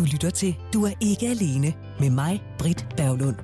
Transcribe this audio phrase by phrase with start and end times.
[0.00, 3.36] Du lytter til Du er ikke alene med mig, Britt Berglund.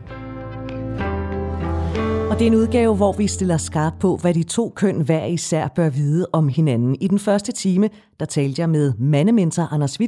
[2.30, 5.24] Og det er en udgave, hvor vi stiller skarp på, hvad de to køn hver
[5.24, 6.96] især bør vide om hinanden.
[7.00, 7.88] I den første time,
[8.20, 10.00] der talte jeg med mandementor Anders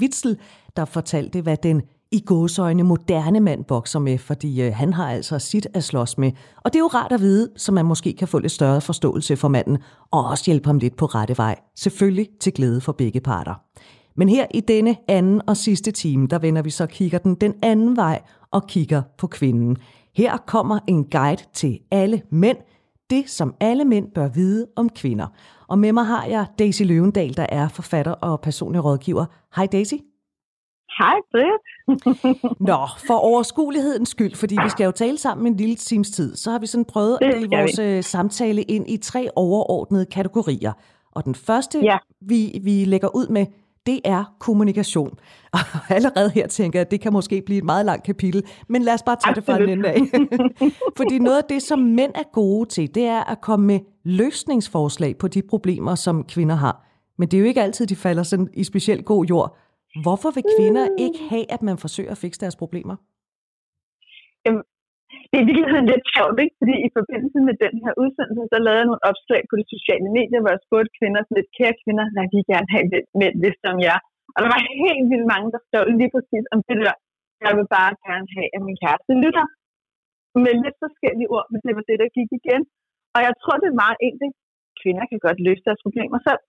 [0.00, 0.38] Witzel,
[0.76, 5.38] der fortalte, hvad den i gåsøjne moderne mand bokser med, fordi øh, han har altså
[5.38, 6.32] sit at slås med.
[6.64, 9.36] Og det er jo rart at vide, så man måske kan få lidt større forståelse
[9.36, 9.78] for manden,
[10.12, 11.56] og også hjælpe ham lidt på rette vej.
[11.76, 13.54] Selvfølgelig til glæde for begge parter.
[14.16, 17.54] Men her i denne anden og sidste time, der vender vi så kigger den den
[17.62, 19.76] anden vej og kigger på kvinden.
[20.16, 22.56] Her kommer en guide til alle mænd,
[23.10, 25.26] det som alle mænd bør vide om kvinder.
[25.68, 29.24] Og med mig har jeg Daisy Løvendal, der er forfatter og personlig rådgiver.
[29.56, 29.94] Hej Daisy.
[30.98, 31.62] Hej Britt.
[32.68, 36.50] Nå, for overskuelighedens skyld, fordi vi skal jo tale sammen en lille times tid, så
[36.50, 37.84] har vi sådan prøvet at dele vores vi.
[37.84, 40.72] Øh, samtale ind i tre overordnede kategorier.
[41.12, 41.98] Og den første, ja.
[42.20, 43.46] vi, vi lægger ud med,
[43.86, 45.18] det er kommunikation.
[45.52, 48.82] Og allerede her tænker jeg, at det kan måske blive et meget langt kapitel, men
[48.82, 49.36] lad os bare tage Absolut.
[49.36, 50.00] det fra den ende af.
[50.98, 55.18] Fordi noget af det, som mænd er gode til, det er at komme med løsningsforslag
[55.18, 56.86] på de problemer, som kvinder har.
[57.18, 59.56] Men det er jo ikke altid, de falder sådan i specielt god jord.
[60.02, 62.96] Hvorfor vil kvinder ikke have, at man forsøger at fikse deres problemer?
[64.46, 64.62] Jamen,
[65.32, 66.56] det er virkelig lidt sjovt, ikke?
[66.60, 70.08] fordi i forbindelse med den her udsendelse, så lavede jeg nogle opslag på de sociale
[70.18, 73.34] medier, hvor jeg spurgte kvinder, sådan lidt, kære kvinder, hvad vi gerne have lidt mænd,
[73.40, 73.98] hvis om jer.
[74.34, 76.94] Og der var helt vildt mange, der skrev lige præcis om det der,
[77.44, 79.46] jeg vil bare gerne have, at min kæreste lytter.
[80.44, 82.62] Med lidt forskellige ord, men det var det, der gik igen.
[83.14, 84.34] Og jeg tror, det er meget enkelt.
[84.80, 86.42] Kvinder kan godt løse deres problemer selv.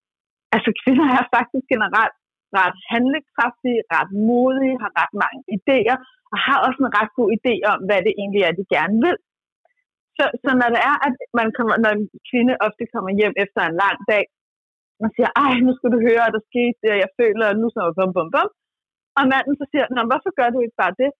[0.56, 2.16] Altså kvinder er faktisk generelt
[2.59, 5.98] ret handlekraftige, ret modige, har ret mange idéer,
[6.32, 9.18] og har også en ret god idé om, hvad det egentlig er, de gerne vil.
[10.18, 13.62] Så, så når det er, at man kommer, når en kvinde ofte kommer hjem efter
[13.64, 14.26] en lang dag,
[15.04, 17.58] og siger, ej, nu skal du høre, at der skete det, og jeg føler, at
[17.62, 18.50] nu så bum, bum, bum.
[19.17, 21.12] Og manden så siger, Nå, hvorfor gør du ikke bare det?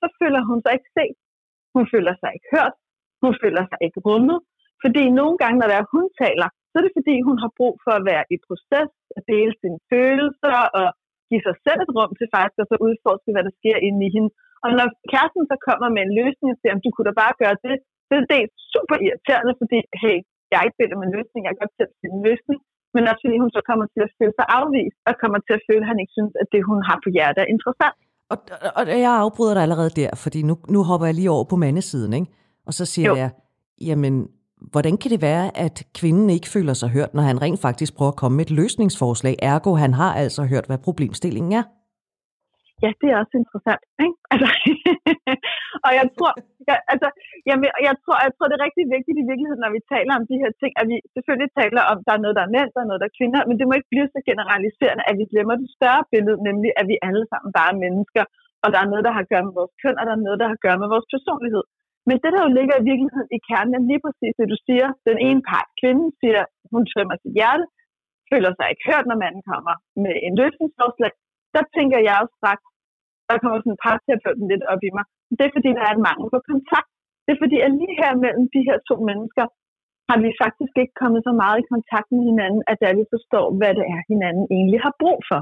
[0.00, 1.16] Så føler hun sig ikke set.
[1.74, 2.74] Hun føler sig ikke hørt.
[3.24, 4.38] Hun føler sig ikke rummet.
[4.82, 7.74] Fordi nogle gange, når det er, hun taler, så er det fordi, hun har brug
[7.84, 10.86] for at være i proces, at dele sine følelser og
[11.30, 14.12] give sig selv et rum til faktisk at så udforske, hvad der sker inde i
[14.14, 14.30] hende.
[14.64, 17.56] Og når kæresten så kommer med en løsning og siger, du kunne da bare gøre
[17.66, 17.76] det,
[18.08, 18.42] det er det
[18.74, 20.16] super irriterende, fordi, hey,
[20.50, 22.58] jeg er ikke med en løsning, jeg kan godt selv finde en løsning,
[22.94, 25.62] men også fordi hun så kommer til at føle sig afvist, og kommer til at
[25.68, 27.98] føle, at han ikke synes, at det, hun har på hjertet, er interessant.
[28.32, 28.38] Og,
[28.78, 32.12] og jeg afbryder dig allerede der, fordi nu, nu hopper jeg lige over på mandesiden,
[32.18, 32.30] ikke?
[32.68, 33.16] og så siger jo.
[33.22, 33.30] jeg,
[33.88, 34.14] jamen
[34.74, 38.12] hvordan kan det være, at kvinden ikke føler sig hørt, når han rent faktisk prøver
[38.12, 39.34] at komme med et løsningsforslag?
[39.52, 41.64] Ergo, han har altså hørt, hvad problemstillingen er.
[42.84, 43.84] Ja, det er også interessant.
[44.04, 44.16] Ikke?
[44.34, 44.48] Altså,
[45.86, 46.32] og jeg tror,
[46.68, 47.08] jeg, altså,
[47.48, 47.56] jeg,
[47.88, 50.40] jeg, tror, jeg tror, det er rigtig vigtigt i virkeligheden, når vi taler om de
[50.42, 52.80] her ting, at vi selvfølgelig taler om, at der er noget, der er mænd, der
[52.82, 55.54] er noget, der er kvinder, men det må ikke blive så generaliserende, at vi glemmer
[55.62, 58.24] det større billede, nemlig at vi alle sammen bare er mennesker,
[58.62, 60.38] og der er noget, der har at gøre med vores køn, og der er noget,
[60.40, 61.64] der har at gøre med vores personlighed.
[62.10, 64.88] Men det, der jo ligger i virkeligheden i kernen, er lige præcis det, du siger.
[65.08, 67.64] Den ene part, kvinden, siger, hun tømmer sit hjerte,
[68.30, 71.12] føler sig ikke hørt, når manden kommer med en løsningsforslag.
[71.54, 72.64] Der tænker jeg også straks,
[73.28, 75.04] der kommer sådan en parterapeuten lidt op i mig.
[75.38, 76.90] Det er fordi, der er en mangel på kontakt.
[77.24, 79.44] Det er fordi, at lige her mellem de her to mennesker,
[80.08, 83.46] har vi faktisk ikke kommet så meget i kontakt med hinanden, at der vi forstår,
[83.58, 85.40] hvad det er, hinanden egentlig har brug for.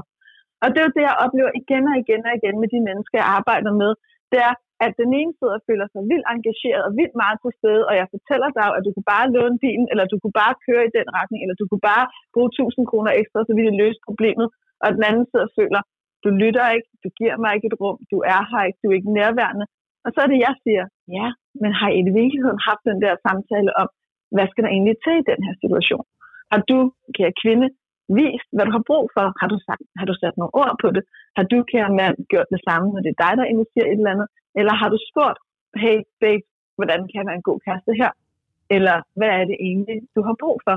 [0.61, 3.17] Og det er jo det, jeg oplever igen og igen og igen med de mennesker,
[3.21, 3.91] jeg arbejder med.
[4.31, 4.53] Det er,
[4.85, 7.93] at den ene sidder og føler sig vildt engageret og vildt meget til stede, og
[7.99, 10.95] jeg fortæller dig, at du kunne bare låne bilen, eller du kunne bare køre i
[10.97, 14.47] den retning, eller du kunne bare bruge 1000 kroner ekstra, så vi det løse problemet.
[14.83, 15.81] Og den anden sidder og føler,
[16.23, 18.97] du lytter ikke, du giver mig ikke et rum, du er her ikke, du er
[18.99, 19.65] ikke nærværende.
[20.05, 20.83] Og så er det, jeg siger,
[21.17, 21.27] ja,
[21.61, 23.87] men har I i virkeligheden haft den der samtale om,
[24.35, 26.05] hvad skal der egentlig til i den her situation?
[26.51, 26.77] Har du,
[27.17, 27.67] kære kvinde,
[28.17, 29.25] vist, hvad du har brug for?
[29.41, 31.03] Har du, sagt, har du sat nogle ord på det?
[31.37, 34.13] Har du, kære mand, gjort det samme, når det er dig, der investerer et eller
[34.15, 34.27] andet?
[34.59, 35.39] Eller har du spurgt,
[35.83, 36.45] hey babe,
[36.77, 38.11] hvordan kan jeg være en god kæreste her?
[38.75, 40.75] Eller hvad er det egentlig, du har brug for?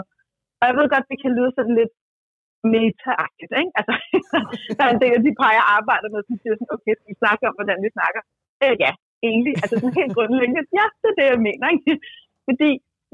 [0.61, 1.95] Og jeg ved godt, det kan lyde sådan lidt
[2.75, 3.73] meta-agtigt, ikke?
[3.79, 3.95] Altså,
[4.77, 7.15] der er en del af de par, jeg arbejder med, som siger sådan, okay, vi
[7.23, 8.23] snakker om, hvordan vi snakker?
[8.63, 8.93] Øh, ja,
[9.29, 9.55] egentlig.
[9.63, 10.63] Altså sådan helt grundlæggende.
[10.79, 11.93] Ja, det er det, jeg mener, ikke?
[12.49, 12.71] Fordi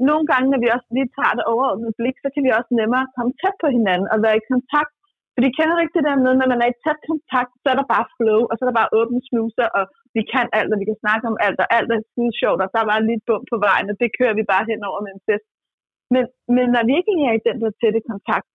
[0.09, 3.05] nogle gange, når vi også lige tager det overordnede blik, så kan vi også nemmere
[3.15, 4.93] komme tæt på hinanden og være i kontakt.
[5.33, 7.93] Fordi kender ikke det der med, når man er i tæt kontakt, så er der
[7.93, 9.83] bare flow, og så er der bare åbne sluser, og
[10.15, 12.69] vi kan alt, og vi kan snakke om alt, og alt er skide sjovt, og
[12.77, 15.25] der var lige et bump på vejen, og det kører vi bare henover med en
[15.29, 15.47] fest.
[16.13, 16.23] Men,
[16.55, 18.49] men når vi ikke er i den der tætte kontakt,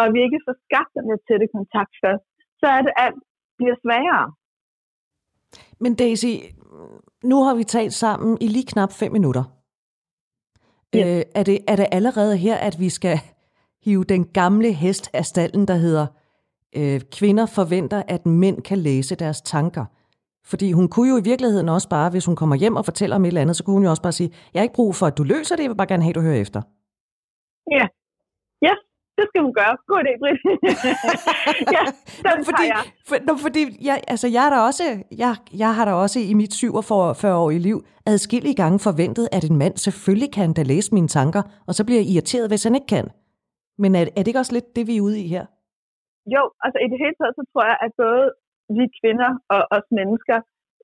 [0.00, 2.26] og vi ikke får skabt den der tætte kontakt først,
[2.60, 3.20] så er det alt
[3.58, 4.26] bliver sværere.
[5.82, 6.34] Men Daisy,
[7.30, 9.44] nu har vi talt sammen i lige knap fem minutter.
[10.94, 11.18] Ja.
[11.18, 13.16] Øh, er, det, er det allerede her, at vi skal
[13.88, 16.06] hive den gamle hest af stallen, der hedder,
[16.76, 19.84] øh, kvinder forventer, at mænd kan læse deres tanker.
[20.50, 23.24] Fordi hun kunne jo i virkeligheden også bare, hvis hun kommer hjem og fortæller om
[23.24, 25.06] et eller andet, så kunne hun jo også bare sige, jeg har ikke brug for,
[25.06, 26.60] at du løser det, jeg vil bare gerne have, at du hører efter.
[27.70, 27.86] Ja,
[28.66, 28.74] ja
[29.18, 29.74] det skal hun gøre.
[29.90, 30.38] God idé, Britt.
[31.76, 31.82] ja,
[32.28, 32.82] den fordi, jeg.
[33.08, 34.84] For, no, fordi jeg, altså, jeg, er der også,
[35.18, 39.76] jeg, jeg har da også i mit 47-årige liv adskillige gange forventet, at en mand
[39.76, 43.08] selvfølgelig kan da læse mine tanker, og så bliver jeg irriteret, hvis han ikke kan.
[43.82, 45.44] Men er, er det ikke også lidt det, vi er ude i her?
[46.34, 48.24] Jo, altså i det hele taget, så tror jeg, at både
[48.76, 50.38] vi kvinder og os mennesker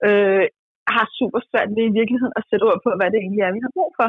[0.06, 0.46] øh,
[0.94, 3.64] har super svært ved i virkeligheden at sætte ord på, hvad det egentlig er, vi
[3.66, 4.08] har brug for.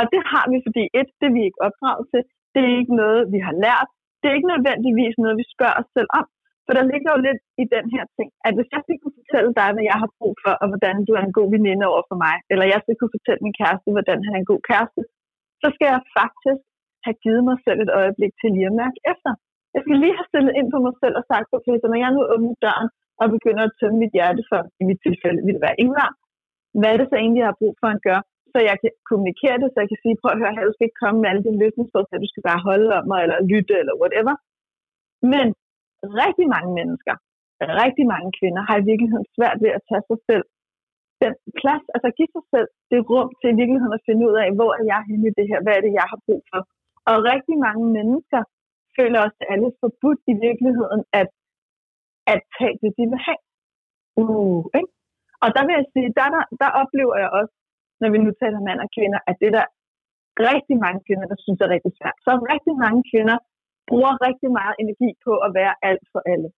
[0.00, 2.22] Og det har vi, fordi et, det er vi ikke opdraget til,
[2.54, 3.88] det er ikke noget, vi har lært,
[4.20, 6.26] det er ikke nødvendigvis noget, vi spørger os selv om.
[6.66, 9.52] For der ligger jo lidt i den her ting, at hvis jeg skulle kunne fortælle
[9.60, 12.16] dig, hvad jeg har brug for, og hvordan du er en god veninde over for
[12.24, 15.00] mig, eller jeg skal kunne fortælle min kæreste, hvordan han er en god kæreste,
[15.62, 16.62] så skal jeg faktisk
[17.06, 19.30] have givet mig selv et øjeblik til lige at mærke efter.
[19.74, 22.10] Jeg skal lige have stillet ind på mig selv og sagt, okay, så når jeg
[22.16, 22.88] nu åbner døren
[23.20, 26.10] og begynder at tømme mit hjerte for, i mit tilfælde vil det være Ingvar,
[26.78, 29.56] hvad er det så egentlig, jeg har brug for at gøre, så jeg kan kommunikere
[29.62, 31.44] det, så jeg kan sige, prøv at høre her, du skal ikke komme med alle
[31.46, 34.34] dine løsningsforslag, du skal bare holde om mig, eller lytte, eller whatever.
[35.32, 35.46] Men
[36.22, 37.14] rigtig mange mennesker,
[37.84, 40.44] rigtig mange kvinder, har i virkeligheden svært ved at tage sig selv
[41.24, 44.48] den plads, altså give sig selv det rum til i virkeligheden at finde ud af,
[44.58, 46.60] hvor er jeg henne i det her, hvad er det, jeg har brug for.
[47.10, 48.40] Og rigtig mange mennesker
[48.96, 51.28] føler også, alle forbudt i virkeligheden at,
[52.32, 53.42] at tage det, de vil have.
[54.22, 54.92] Uh, ikke?
[55.42, 57.54] Og der vil jeg sige, der, der, der oplever jeg også,
[58.00, 59.66] når vi nu taler mand og kvinder, at det der
[60.50, 62.18] rigtig mange kvinder, der synes er rigtig svært.
[62.26, 63.38] Så rigtig mange kvinder
[63.90, 66.48] bruger rigtig meget energi på at være alt for alle.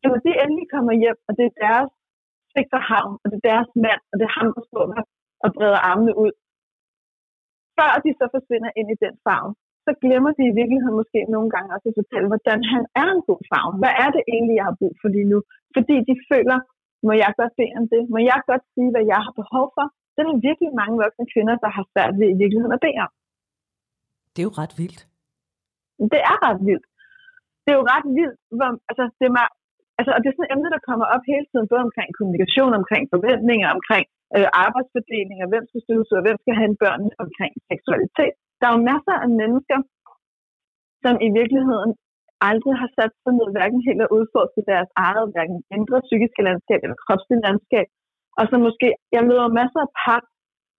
[0.00, 1.90] Så når de endelig kommer hjem, og det er deres
[2.54, 5.02] sikre havn, og det er deres mand, og det er ham, der står der
[5.44, 6.32] og breder armene ud,
[7.78, 9.50] før de så forsvinder ind i den farve,
[9.86, 13.22] så glemmer de i virkeligheden måske nogle gange også at fortælle, hvordan han er en
[13.30, 13.72] god farve.
[13.82, 15.38] Hvad er det egentlig, jeg har brug for lige nu?
[15.76, 16.58] Fordi de føler,
[17.06, 18.02] må jeg godt bede om det?
[18.14, 19.86] Må jeg godt sige, hvad jeg har behov for?
[20.12, 23.00] Det er der virkelig mange voksne kvinder, der har svært ved i virkeligheden at bede
[23.06, 23.10] om.
[24.32, 25.00] Det er jo ret vildt.
[26.12, 26.86] Det er ret vildt.
[27.62, 29.52] Det er jo ret vildt, hvor, altså, det er meget,
[29.98, 32.72] altså, og det er sådan et emne, der kommer op hele tiden, både omkring kommunikation,
[32.80, 37.02] omkring forventninger, omkring øh, arbejdsfordeling, og hvem skal støtte og hvem skal have en børn,
[37.24, 38.34] omkring seksualitet.
[38.58, 39.78] Der er jo masser af mennesker,
[41.04, 41.90] som i virkeligheden
[42.50, 46.80] aldrig har sat sig ned, hverken helt at udforske deres eget, hverken indre psykiske landskab
[46.84, 47.86] eller kropslige landskab.
[48.38, 50.22] Og så måske, jeg møder masser af par,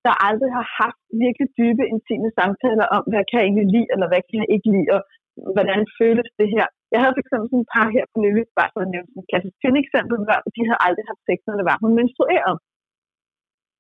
[0.05, 4.07] der aldrig har haft virkelig dybe, intime samtaler om, hvad kan jeg egentlig lide, eller
[4.09, 5.01] hvad kan jeg ikke lide, og
[5.55, 6.65] hvordan føles det her.
[6.93, 9.23] Jeg havde for eksempel sådan et par her på nylig, bare for at nævne sådan
[9.23, 12.57] et klassisk eksempel, hvor de havde aldrig haft sex, når det var, hun menstruerede.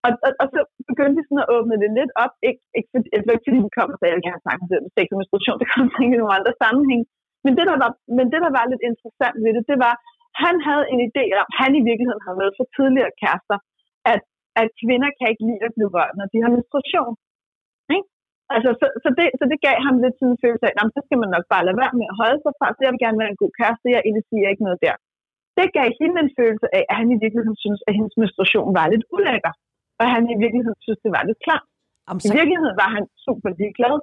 [0.05, 0.59] Og, og, og, så
[0.89, 3.93] begyndte de sådan at åbne det lidt op, ikke, ikke fordi, ikke fordi de kom
[3.93, 6.53] og sagde, at jeg gerne snakke om sex og menstruation, det kom i nogle andre
[6.63, 7.03] sammenhæng.
[7.45, 9.93] Men det, der var, men det, der var lidt interessant ved det, det var,
[10.43, 13.57] han havde en idé om, han i virkeligheden havde med for tidligere kærester,
[14.13, 14.21] at,
[14.61, 17.13] at kvinder kan ikke lide at blive rørt, når de har menstruation.
[17.95, 18.07] Ikke?
[18.55, 21.01] Altså, så, så, det, så det gav ham lidt sådan en følelse af, at så
[21.05, 23.21] skal man nok bare lade være med at holde sig fra, så jeg vil gerne
[23.21, 24.95] være en god kæreste, jeg initierer ikke noget der.
[25.57, 28.85] Det gav hende en følelse af, at han i virkeligheden synes, at hendes menstruation var
[28.93, 29.53] lidt ulækker
[29.99, 31.65] og han i virkeligheden synes, det var lidt klart.
[32.07, 32.27] Jamen, så...
[32.31, 33.95] I virkeligheden var han super ligeglad.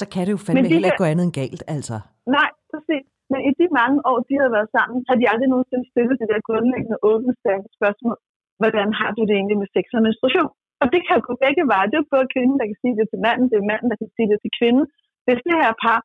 [0.00, 1.96] Så kan det jo fandme heller ikke gå andet end galt, altså.
[2.36, 3.04] Nej, præcis.
[3.32, 6.28] Men i de mange år, de havde været sammen, havde de aldrig nogensinde stillet det
[6.32, 7.32] der grundlæggende åbne
[7.78, 8.16] spørgsmål.
[8.60, 10.50] Hvordan har du det egentlig med sex og menstruation?
[10.82, 11.90] Og det kan jo gå begge veje.
[11.90, 14.10] Det er både kvinden, der kan sige det til manden, det er manden, der kan
[14.16, 14.84] sige det til kvinden.
[15.26, 15.98] Hvis det her par,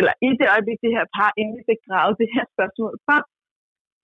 [0.00, 3.24] eller i det øjeblik, det her par egentlig fik gravet det her spørgsmål frem,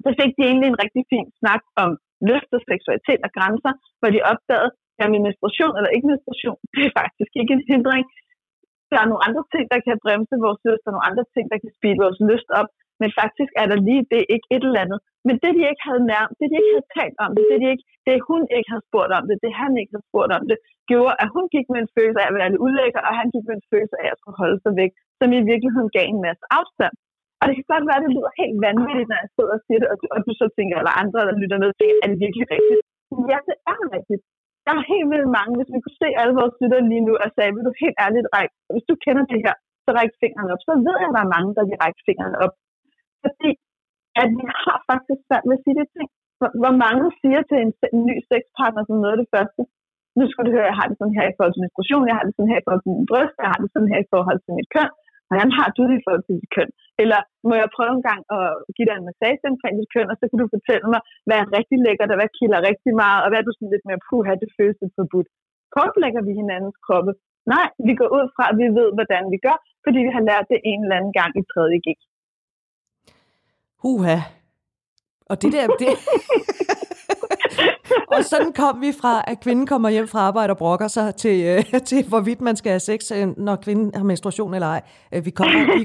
[0.05, 1.91] så fik de egentlig en rigtig fin snak om
[2.29, 4.71] lyst seksualitet og grænser, hvor de opdagede,
[5.03, 8.05] at min menstruation eller ikke menstruation, det er faktisk ikke en hindring.
[8.91, 11.59] Der er nogle andre ting, der kan bremse vores lyst, og nogle andre ting, der
[11.63, 12.69] kan speede vores lyst op,
[13.01, 15.01] men faktisk er der lige det ikke et eller andet.
[15.27, 17.69] Men det, de ikke havde nærmt, det, de ikke havde talt om det, det, de
[17.75, 20.59] ikke, det hun ikke havde spurgt om det, det han ikke havde spurgt om det,
[20.91, 23.45] gjorde, at hun gik med en følelse af at være lidt ulækker, og han gik
[23.49, 26.45] med en følelse af at skulle holde sig væk, som i virkeligheden gav en masse
[26.59, 26.95] afstand.
[27.41, 29.79] Og det kan godt være, at det lyder helt vanvittigt, når jeg sidder og siger
[29.83, 32.19] det, og du, og du så tænker, eller andre, der lytter med, tænker, er det
[32.25, 32.83] virkelig rigtigt?
[33.31, 34.23] Ja, det er rigtigt.
[34.67, 37.29] Der er helt vildt mange, hvis vi kunne se alle vores lytter lige nu og
[37.37, 39.55] sagde, vil du helt ærligt række, hvis du kender det her,
[39.85, 40.63] så ræk fingrene op.
[40.67, 42.55] Så ved jeg, at der er mange, der vil række fingrene op.
[43.25, 43.51] Fordi
[44.23, 46.09] at vi har faktisk svært med at sige det ting.
[46.63, 49.61] Hvor mange siger til en, en ny sexpartner som noget af det første,
[50.19, 52.25] nu skal du høre, jeg har det sådan her i forhold til menstruation, jeg har
[52.27, 54.39] det sådan her i forhold til min bryst, jeg har det sådan her i forhold
[54.43, 54.91] til mit køn,
[55.31, 56.71] hvordan har du det i forhold til dit køn?
[57.03, 58.47] Eller må jeg prøve en gang at
[58.77, 61.53] give dig en massage omkring dit køn, og så kan du fortælle mig, hvad er
[61.59, 64.33] rigtig lækkert, og hvad kilder rigtig meget, og hvad er du sådan lidt mere puha,
[64.43, 65.29] det føles lidt forbudt.
[65.75, 67.13] Kortlægger vi hinandens kroppe?
[67.55, 70.47] Nej, vi går ud fra, at vi ved, hvordan vi gør, fordi vi har lært
[70.53, 71.79] det en eller anden gang i 3.
[71.87, 71.89] G.
[73.83, 74.19] Huha.
[75.31, 75.91] Og det der, det...
[78.15, 81.45] og sådan kom vi fra, at kvinden kommer hjem fra arbejde og brokker sig, til,
[81.47, 84.83] øh, til hvorvidt man skal have sex, øh, når kvinden har menstruation eller ej.
[85.15, 85.85] Øh, vi, kommer, vi,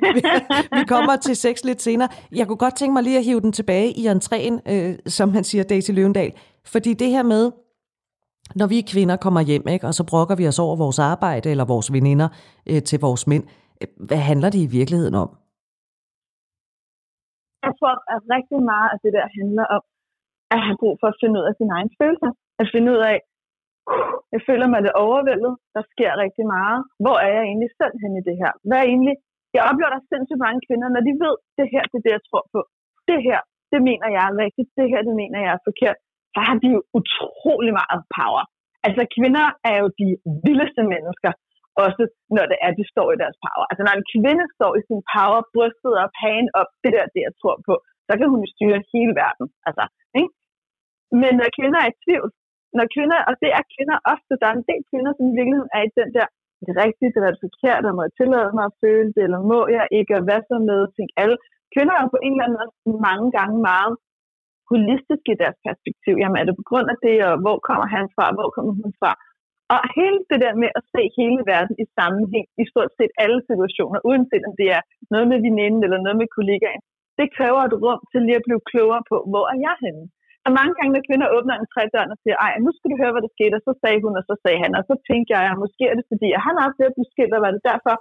[0.80, 2.10] vi, kommer til sex lidt senere.
[2.36, 5.44] Jeg kunne godt tænke mig lige at hive den tilbage i entréen, øh, som man
[5.44, 6.34] siger, Daisy Løvendal.
[6.66, 7.52] Fordi det her med,
[8.56, 11.66] når vi kvinder kommer hjem, ikke, og så brokker vi os over vores arbejde eller
[11.66, 12.30] vores veninder
[12.70, 13.44] øh, til vores mænd,
[13.82, 15.30] øh, hvad handler det i virkeligheden om?
[17.66, 19.84] Jeg tror, at rigtig meget af det der handler om,
[20.56, 22.32] at have brug for at finde ud af sin egen følelser.
[22.62, 23.18] At finde ud af,
[24.34, 26.80] jeg føler mig lidt overvældet, der sker rigtig meget.
[27.04, 28.52] Hvor er jeg egentlig selv hen i det her?
[28.68, 29.16] Hvad er egentlig...
[29.56, 32.14] Jeg oplever, der er sindssygt mange kvinder, når de ved, det her, det er det,
[32.18, 32.60] jeg tror på.
[33.10, 33.40] Det her,
[33.72, 34.70] det mener jeg er rigtigt.
[34.80, 35.98] Det her, det mener jeg er forkert
[36.36, 38.44] så har de jo utrolig meget power.
[38.88, 40.10] Altså kvinder er jo de
[40.46, 41.32] vildeste mennesker,
[41.86, 42.04] også
[42.36, 43.66] når det er, de står i deres power.
[43.70, 47.22] Altså når en kvinde står i sin power, brystet op, hagen op, det der, det
[47.28, 47.74] jeg tror på,
[48.08, 49.48] så kan hun styre hele verden.
[49.68, 49.84] Altså,
[50.20, 50.32] ikke?
[51.22, 52.30] Men når kvinder er i tvivl,
[52.78, 55.74] når kvinder, og det er kvinder ofte, der er en del kvinder, som i virkeligheden
[55.78, 56.28] er i den der,
[56.66, 59.24] det er rigtigt, det er det forkert, og må jeg tillade mig at føle det,
[59.28, 61.38] eller må jeg ikke, og hvad så med, tænk alle.
[61.74, 63.94] Kvinder er på en eller anden måde mange gange meget
[64.72, 66.14] holistisk i deres perspektiv.
[66.22, 68.92] Jamen er det på grund af det, og hvor kommer han fra, hvor kommer hun
[69.02, 69.12] fra?
[69.74, 73.40] Og hele det der med at se hele verden i sammenhæng i stort set alle
[73.50, 74.82] situationer, uanset om det er
[75.14, 76.84] noget med veninden eller noget med kollegaen,
[77.20, 80.04] det kræver et rum til lige at blive klogere på, hvor er jeg henne?
[80.46, 83.14] Og mange gange, når kvinder åbner en trædør og siger, ej, nu skal du høre,
[83.14, 85.42] hvad der skete, og så sagde hun, og så sagde han, og så tænkte jeg,
[85.52, 87.96] at måske er det fordi, at han har at blive skilt, og var det derfor?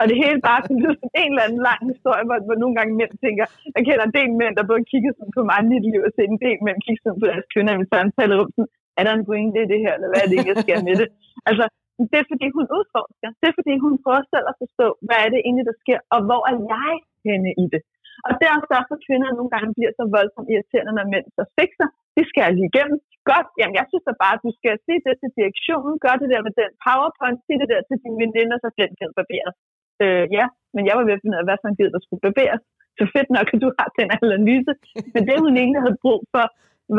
[0.00, 2.74] Og det hele bare kan lyde som en eller anden lang historie, hvor, hvor nogle
[2.78, 3.44] gange mænd tænker,
[3.76, 6.12] jeg kender en del mænd, der både kigger sådan på mig i mit liv, og
[6.14, 9.12] ser en del mænd kigge sådan på deres kvinder i mit samtalerum, sådan, er der
[9.14, 11.08] en pointe i det her, eller hvad er det, jeg skal med det?
[11.48, 11.64] Altså,
[12.10, 13.28] det er fordi, hun udforsker.
[13.40, 16.20] Det er fordi, hun prøver selv at forstå, hvad er det egentlig, der sker, og
[16.28, 16.92] hvor er jeg
[17.26, 17.82] henne i det?
[18.26, 21.26] Og det er også derfor, at kvinder nogle gange bliver så voldsomt irriterende, når mænd
[21.36, 21.88] så fikser.
[22.16, 22.98] Det skal lige igennem.
[23.32, 26.28] Godt, jamen jeg synes da bare, at du skal sige det til direktionen, gør det
[26.32, 29.56] der med den powerpoint, sige det der til dine veninder, så den kan barberes.
[30.02, 32.24] Øh, ja, men jeg var ved at finde ud af, hvad for en der skulle
[32.26, 32.62] barberes.
[32.98, 34.72] Så fedt nok, at du har den analyse.
[35.14, 36.44] Men det, hun egentlig havde brug for,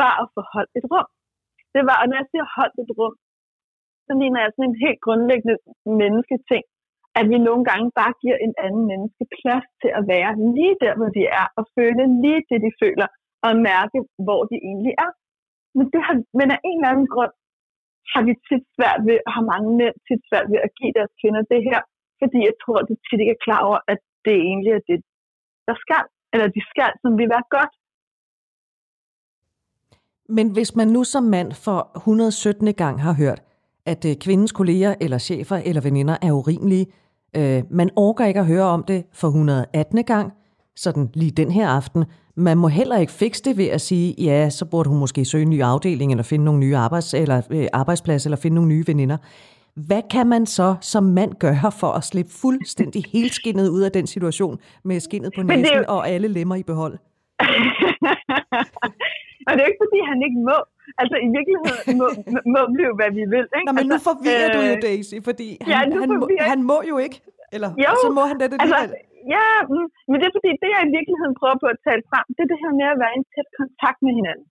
[0.02, 1.10] var at få holdt et rum.
[1.74, 3.16] Det var, og når jeg siger holdt et rum,
[4.08, 5.56] så mener jeg sådan en helt grundlæggende
[6.02, 6.64] mennesketing,
[7.20, 10.94] at vi nogle gange bare giver en anden menneske plads til at være lige der,
[11.00, 13.08] hvor de er, og føle lige det, de føler,
[13.46, 15.12] og mærke, hvor de egentlig er.
[15.78, 17.34] Men, det har, men af en eller anden grund
[18.14, 21.14] har vi tit svært ved, og har mange mænd tit svært ved at give deres
[21.20, 21.80] kvinder det her,
[22.22, 25.00] fordi jeg tror, at de tit ikke er klar over, at det egentlig er det,
[25.68, 26.04] der skal,
[26.34, 27.74] eller de skal, som vil være godt.
[30.38, 32.74] Men hvis man nu som mand for 117.
[32.84, 33.40] gang har hørt,
[33.86, 36.88] at øh, kvindens kolleger eller chefer eller veninder er urimelige,
[37.38, 40.04] Øh, man orker ikke at høre om det for 118.
[40.04, 40.34] gang,
[40.76, 42.06] sådan lige den her aften.
[42.36, 45.42] Man må heller ikke fikse det ved at sige, ja, så burde hun måske søge
[45.42, 48.84] en ny afdeling, eller finde nogle nye arbejds, eller, øh, arbejdsplads, eller finde nogle nye
[48.88, 49.18] veninder.
[49.76, 54.08] Hvad kan man så som mand gøre for at slippe fuldstændig helskinnet ud af den
[54.08, 55.84] situation, med skinnet på næsen jo...
[55.88, 56.94] og alle lemmer i behold?
[59.48, 60.58] og det er jo ikke, fordi han ikke må.
[61.02, 62.08] Altså i virkeligheden må,
[62.54, 63.46] må vi jo, hvad vi vil.
[63.58, 63.68] Ikke?
[63.68, 66.60] Nå, men nu altså, forvirrer øh, du jo, Daisy, fordi ja, han, han, må, han
[66.72, 67.18] må jo ikke.
[67.56, 68.80] Eller jo, så må han det, det altså,
[69.36, 72.26] Ja, mm, men det er fordi, det jeg i virkeligheden prøver på at tale frem,
[72.36, 74.48] det er det her med at være i en tæt kontakt med hinanden.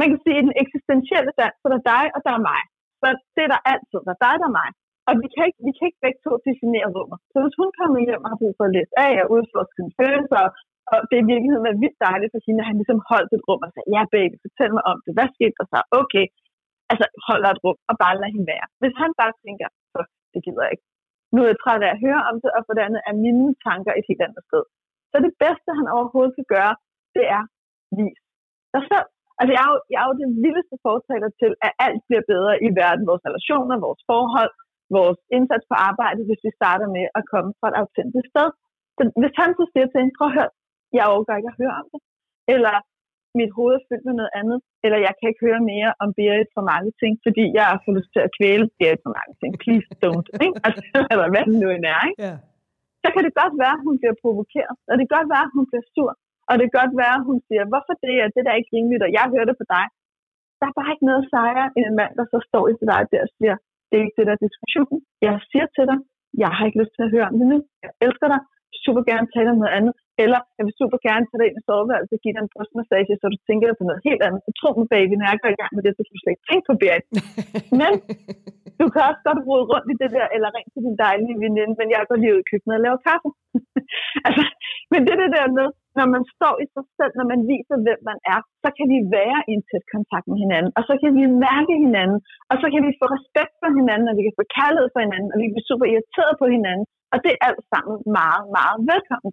[0.00, 2.42] Man kan sige, at i den eksistentielle stand, så der er dig, og der er
[2.50, 2.62] mig.
[3.00, 4.00] Så det er der altid.
[4.06, 4.68] Der er dig, der er mig.
[5.08, 7.18] Og vi kan ikke, vi kan ikke begge to definere rummet.
[7.32, 9.92] Så hvis hun kommer hjem og har brug for at læse af og udforske sine
[10.00, 10.42] følelser
[10.92, 13.46] og det er i virkeligheden været vildt dejligt for hende, at han ligesom holdt et
[13.48, 15.12] rum og sagde, ja baby, fortæl mig om det.
[15.16, 15.78] Hvad skete der så?
[16.00, 16.24] Okay.
[16.92, 18.66] Altså holder et rum og bare lader hende være.
[18.82, 20.00] Hvis han bare tænker, så
[20.32, 20.86] det gider jeg ikke.
[21.32, 23.48] Nu er jeg træt af at høre om det, og for det andet er mine
[23.66, 24.64] tanker et helt andet sted.
[25.10, 26.74] Så det bedste, han overhovedet kan gøre,
[27.16, 27.42] det er
[27.98, 28.18] vis
[28.74, 29.08] dig selv.
[29.38, 32.54] Altså, jeg er, jo, jeg er jo den vildeste fortaler til, at alt bliver bedre
[32.66, 33.08] i verden.
[33.10, 34.52] Vores relationer, vores forhold,
[34.98, 38.48] vores indsats på arbejde, hvis vi starter med at komme fra et autentisk sted.
[38.96, 40.52] Så hvis han så siger til en, prøv at høre,
[40.96, 42.00] jeg overgår ikke at høre om det.
[42.54, 42.74] Eller
[43.40, 44.58] mit hoved er fyldt med noget andet.
[44.84, 47.96] Eller jeg kan ikke høre mere om Berit for mange ting, fordi jeg har fået
[47.98, 49.50] lyst til at kvæle Berit for mange ting.
[49.64, 50.28] Please don't.
[50.44, 50.56] Ikke?
[50.66, 50.82] Altså,
[51.12, 52.02] eller hvad det nu end er.
[52.10, 52.22] Ikke?
[52.26, 52.38] Yeah.
[53.02, 54.76] Så kan det godt være, at hun bliver provokeret.
[54.88, 56.12] Og det kan godt være, at hun bliver sur.
[56.48, 58.74] Og det kan godt være, at hun siger, hvorfor det er det der er ikke
[58.76, 59.84] rimeligt, og jeg hører det på dig.
[60.58, 63.20] Der er bare ikke noget sejre end en mand, der så står i dig der
[63.26, 63.54] og siger,
[63.88, 64.96] det er ikke det der diskussion.
[65.26, 65.98] Jeg siger til dig,
[66.42, 67.58] jeg har ikke lyst til at høre om det nu.
[67.84, 68.40] Jeg elsker dig
[68.84, 69.92] super gerne tale om noget andet.
[70.24, 73.14] Eller jeg vil super gerne tage dig ind i soveværelset og give dig en brystmassage,
[73.20, 74.40] så du tænker på noget helt andet.
[74.60, 76.48] Tro mig, baby, når jeg går i gang med det, så kan du slet ikke
[76.48, 77.06] tænke på Berit.
[77.80, 77.92] Men
[78.80, 81.74] du kan også godt rode rundt i det der, eller ring til din dejlige veninde,
[81.80, 83.28] men jeg går lige ud i køkkenet og laver kaffe.
[84.26, 84.44] altså,
[84.92, 87.76] men det er det der med, når man står i sig selv, når man viser,
[87.86, 90.94] hvem man er, så kan vi være i en tæt kontakt med hinanden, og så
[91.02, 92.18] kan vi mærke hinanden,
[92.50, 95.30] og så kan vi få respekt for hinanden, og vi kan få kærlighed for hinanden,
[95.32, 98.78] og vi kan blive super irriteret på hinanden, og det er alt sammen meget, meget
[98.92, 99.32] velkommen.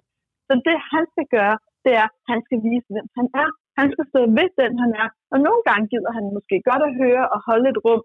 [0.49, 3.49] Så det han skal gøre, det er, at han skal vise, hvem han er.
[3.79, 5.09] Han skal stå ved den, han er.
[5.33, 8.03] Og nogle gange gider han måske godt at høre og holde et rum,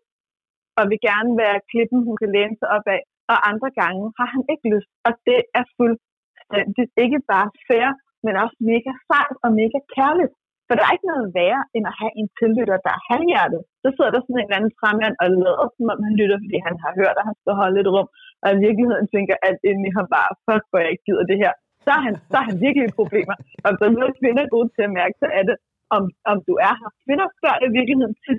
[0.79, 3.03] og vil gerne være klippen, hun kan læne sig op af.
[3.33, 4.91] Og andre gange har han ikke lyst.
[5.07, 7.89] Og det er fuldstændig ikke bare fair,
[8.25, 10.35] men også mega sejt og mega kærligt.
[10.67, 13.61] For der er ikke noget værre, end at have en tillytter, der er halvhjertet.
[13.83, 16.59] Så sidder der sådan en eller anden fremmand og lader, som om han lytter, fordi
[16.69, 18.09] han har hørt, at han skal holde et rum.
[18.43, 21.39] Og i virkeligheden tænker alt ind i ham bare, fuck, hvor jeg ikke gider det
[21.43, 21.53] her.
[21.85, 23.37] Så har han, så han virkelig problemer.
[23.67, 25.57] Og så er kvinder gode til at mærke, så er det,
[25.97, 26.91] om, om du er her.
[27.05, 28.37] Kvinder spørger i virkeligheden til,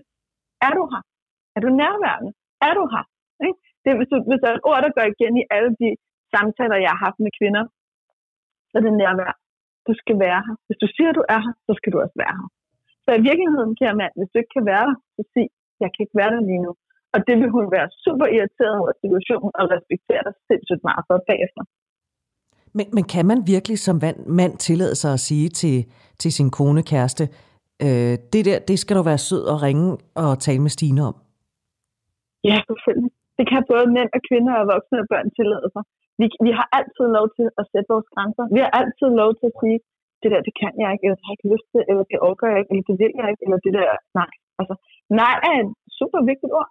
[0.67, 1.03] er du her?
[1.55, 2.31] Er du nærværende?
[2.67, 3.05] Er du her?
[3.47, 3.59] Ikke?
[3.83, 5.89] Det, hvis, du, hvis der er et ord, der går igen i alle de
[6.33, 7.63] samtaler, jeg har haft med kvinder,
[8.69, 9.33] så er det nærvær.
[9.87, 10.55] Du skal være her.
[10.67, 12.47] Hvis du siger, at du er her, så skal du også være her.
[13.05, 15.47] Så i virkeligheden, kære mand, hvis du ikke kan være der, så sig,
[15.81, 16.71] jeg kan ikke være der lige nu.
[17.13, 21.15] Og det vil hun være super irriteret over situationen og respektere dig sindssygt meget for
[21.29, 21.63] bagefter.
[22.77, 23.97] Men, men kan man virkelig som
[24.39, 25.77] mand tillade sig at sige til,
[26.21, 27.23] til sin kone, kæreste,
[27.85, 29.87] øh, det der, det skal du være sød og ringe
[30.23, 31.15] og tale med Stine om?
[32.49, 33.11] Ja, selvfølgelig.
[33.37, 35.83] Det kan både mænd og kvinder og voksne og børn tillade sig.
[36.19, 38.43] Vi, vi har altid lov til at sætte vores grænser.
[38.55, 39.79] Vi har altid lov til at sige,
[40.21, 42.17] det der, det kan jeg ikke, eller det har jeg ikke lyst til, eller det
[42.25, 43.87] overgår jeg ikke, eller det vil jeg ikke, eller det der,
[44.19, 44.31] nej.
[44.59, 44.75] Altså,
[45.21, 46.69] nej er et super vigtigt ord.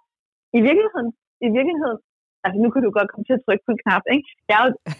[0.57, 1.09] I virkeligheden,
[1.47, 1.99] i virkeligheden,
[2.45, 4.27] altså nu kan du godt komme til at trykke på en knap, ikke?
[4.51, 4.59] Jeg,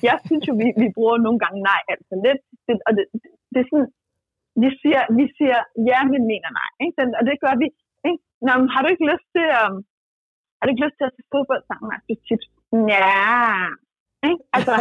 [0.10, 3.06] jeg synes jo, vi, vi bruger nogle gange nej alt for lidt, det, og det,
[3.22, 3.90] det, det er sådan,
[4.64, 5.60] vi siger, vi siger
[5.90, 6.96] ja, men mener nej, ikke?
[7.02, 7.68] Den, og det gør vi,
[8.10, 8.22] ikke?
[8.46, 9.76] Nå, men har du ikke lyst til, um,
[10.58, 12.48] har du ikke lyst til at se fodbold sammen med tips?
[12.94, 13.10] Ja,
[14.30, 14.44] ikke?
[14.56, 14.74] Altså,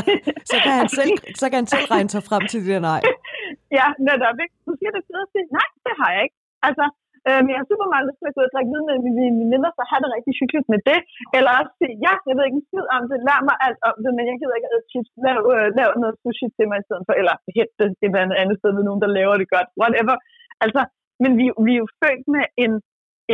[0.50, 3.00] så, kan han selv, så kan han selv regne sig frem til det der nej.
[3.78, 4.54] ja, netop, ikke?
[4.66, 6.38] Du siger det sidde og nej, det har jeg ikke.
[6.68, 6.84] Altså,
[7.28, 9.38] Øh, men jeg har super meget lyst til at gå og drikke vin med mine
[9.42, 10.98] veninder, så have det rigtig hyggeligt med det.
[11.36, 13.96] Eller også sige, ja, jeg ved ikke en skid om det, lær mig alt om
[14.04, 15.10] det, men jeg gider ikke at chips.
[15.24, 18.40] Lav, øh, lav noget sushi til mig i stedet for, eller hente det et eller
[18.42, 19.68] andet, sted ved nogen, der laver det godt.
[19.80, 20.16] Whatever.
[20.64, 20.80] Altså,
[21.22, 22.72] men vi, vi er jo født med en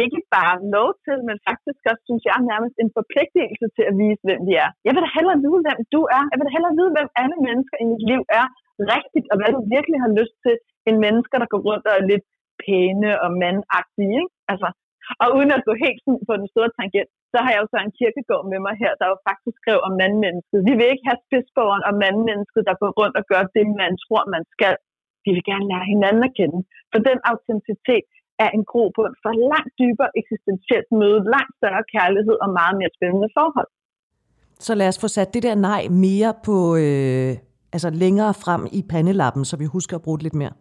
[0.05, 4.22] ikke bare lov til, men faktisk også, synes jeg, nærmest en forpligtelse til at vise,
[4.27, 4.70] hvem vi er.
[4.87, 6.22] Jeg vil da hellere vide, hvem du er.
[6.31, 8.46] Jeg vil da hellere vide, hvem alle mennesker i mit liv er
[8.94, 10.55] rigtigt, og hvad du virkelig har lyst til,
[10.87, 12.27] end mennesker, der går rundt og er lidt
[12.64, 14.14] pæne og mandagtige.
[14.23, 14.35] Ikke?
[14.53, 14.68] Altså,
[15.23, 17.79] og uden at gå helt sådan på den store tangent, så har jeg jo så
[17.81, 20.61] en kirkegård med mig her, der jo faktisk skrev om mandmennesket.
[20.68, 24.23] Vi vil ikke have spidsborgeren og mandmennesket, der går rundt og gør det, man tror,
[24.37, 24.75] man skal.
[25.25, 26.59] Vi vil gerne lære hinanden at kende.
[26.92, 28.09] For den autenticitet
[28.44, 33.31] er en grobund for langt dybere eksistentielt møde, langt større kærlighed og meget mere spændende
[33.38, 33.71] forhold.
[34.66, 37.33] Så lad os få sat det der nej mere på, øh,
[37.75, 40.55] altså længere frem i pandelappen, så vi husker at bruge det lidt mere.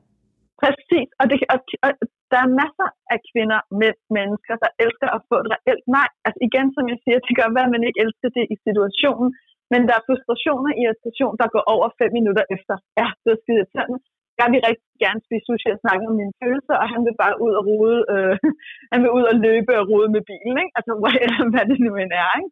[0.62, 1.92] Præcis, og, det, og, og
[2.32, 6.10] der er masser af kvinder mænd, mennesker, der elsker at få et reelt nej.
[6.26, 9.30] Altså igen, som jeg siger, det gør, være, at man ikke elsker det i situationen,
[9.72, 12.76] men der er frustration og irritation, der går over fem minutter efter.
[13.00, 14.00] Ja, det er skide irriterende.
[14.42, 17.36] Jeg vil rigtig gerne spise sushi og snakke om mine følelser, og han vil bare
[17.46, 18.36] ud og rode, øh,
[18.94, 20.74] han vil ud og løbe og rode med bilen, ikke?
[20.78, 20.92] Altså,
[21.54, 22.52] hvad det nu end er, ikke?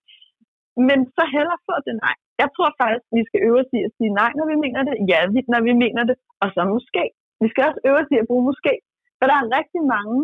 [0.88, 2.16] Men så heller få det nej.
[2.42, 4.96] Jeg tror faktisk, vi skal øve os i at sige nej, når vi mener det.
[5.12, 5.20] Ja,
[5.54, 6.16] når vi mener det.
[6.42, 7.04] Og så måske
[7.42, 8.74] vi skal også øve os i at bruge måske,
[9.18, 10.18] for der er rigtig mange,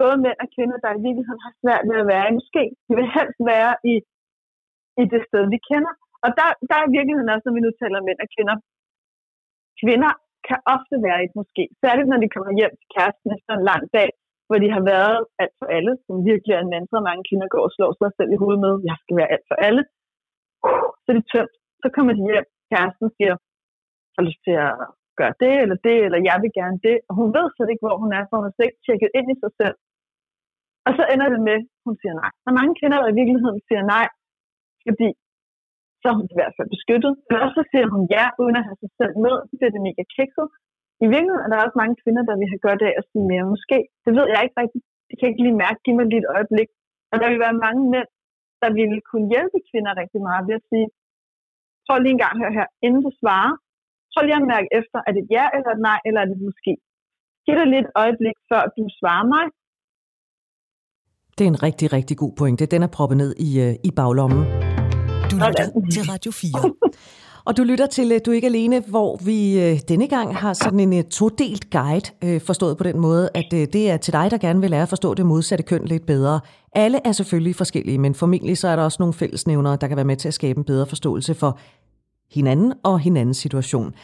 [0.00, 2.62] både mænd og kvinder, der i virkeligheden har svært ved at være i måske.
[2.86, 3.94] De vil helst være i,
[5.02, 5.92] i det sted, vi kender.
[6.24, 8.56] Og der, der er i virkeligheden også, når vi nu taler mænd og kvinder,
[9.82, 10.12] kvinder
[10.48, 11.64] kan ofte være i et måske.
[11.82, 14.10] Særligt når de kommer hjem til kæresten efter en lang dag,
[14.48, 17.64] hvor de har været alt for alle, som virkelig er en mantra, mange kvinder går
[17.68, 19.82] og slår sig selv i hovedet med, jeg skal være alt for alle.
[21.04, 21.54] Så er tømt.
[21.82, 23.34] Så kommer de hjem, kæresten siger,
[24.14, 24.72] har lyst til at
[25.20, 26.96] gøre det eller det, eller jeg vil gerne det.
[27.08, 29.28] Og hun ved slet ikke, hvor hun er, for hun har slet ikke tjekket ind
[29.34, 29.76] i sig selv.
[30.86, 32.32] Og så ender det med, at hun siger nej.
[32.46, 34.06] Og mange kvinder, i virkeligheden siger nej,
[34.86, 35.08] fordi
[36.00, 37.12] så er hun i hvert fald beskyttet.
[37.28, 39.34] Men også så siger hun ja, uden at have sig selv med.
[39.48, 40.46] Så bliver det mega kikset.
[41.04, 43.44] I virkeligheden er der også mange kvinder, der vil have godt af at sige mere
[43.54, 43.78] måske.
[44.04, 44.84] Det ved jeg ikke rigtigt.
[45.08, 45.78] Det kan jeg ikke lige mærke.
[45.84, 46.68] Giv mig lige et øjeblik.
[47.10, 48.08] Og der vil være mange mænd,
[48.62, 50.88] der ville kunne hjælpe kvinder rigtig meget ved at sige,
[51.84, 53.54] prøv lige en gang her, her, inden du svarer,
[54.12, 56.38] Prøv lige at mærke efter, er det et ja eller et nej, eller er det
[56.48, 56.72] måske?
[57.44, 59.44] Giv dig lidt øjeblik, før du svarer mig.
[61.36, 62.66] Det er en rigtig, rigtig god pointe.
[62.66, 64.42] Den er proppet ned i, øh, i baglommen.
[65.30, 66.50] Du lytter til Radio 4.
[67.48, 70.52] Og du lytter til øh, Du er ikke alene, hvor vi øh, denne gang har
[70.52, 74.60] sådan en todelt guide, forstået på den måde, at det er til dig, der gerne
[74.60, 76.40] vil lære at forstå det modsatte køn lidt bedre.
[76.72, 80.04] Alle er selvfølgelig forskellige, men formentlig så er der også nogle fællesnævnere, der kan være
[80.04, 81.58] med til at skabe en bedre forståelse for
[82.30, 83.94] hinanden og hinandens situation.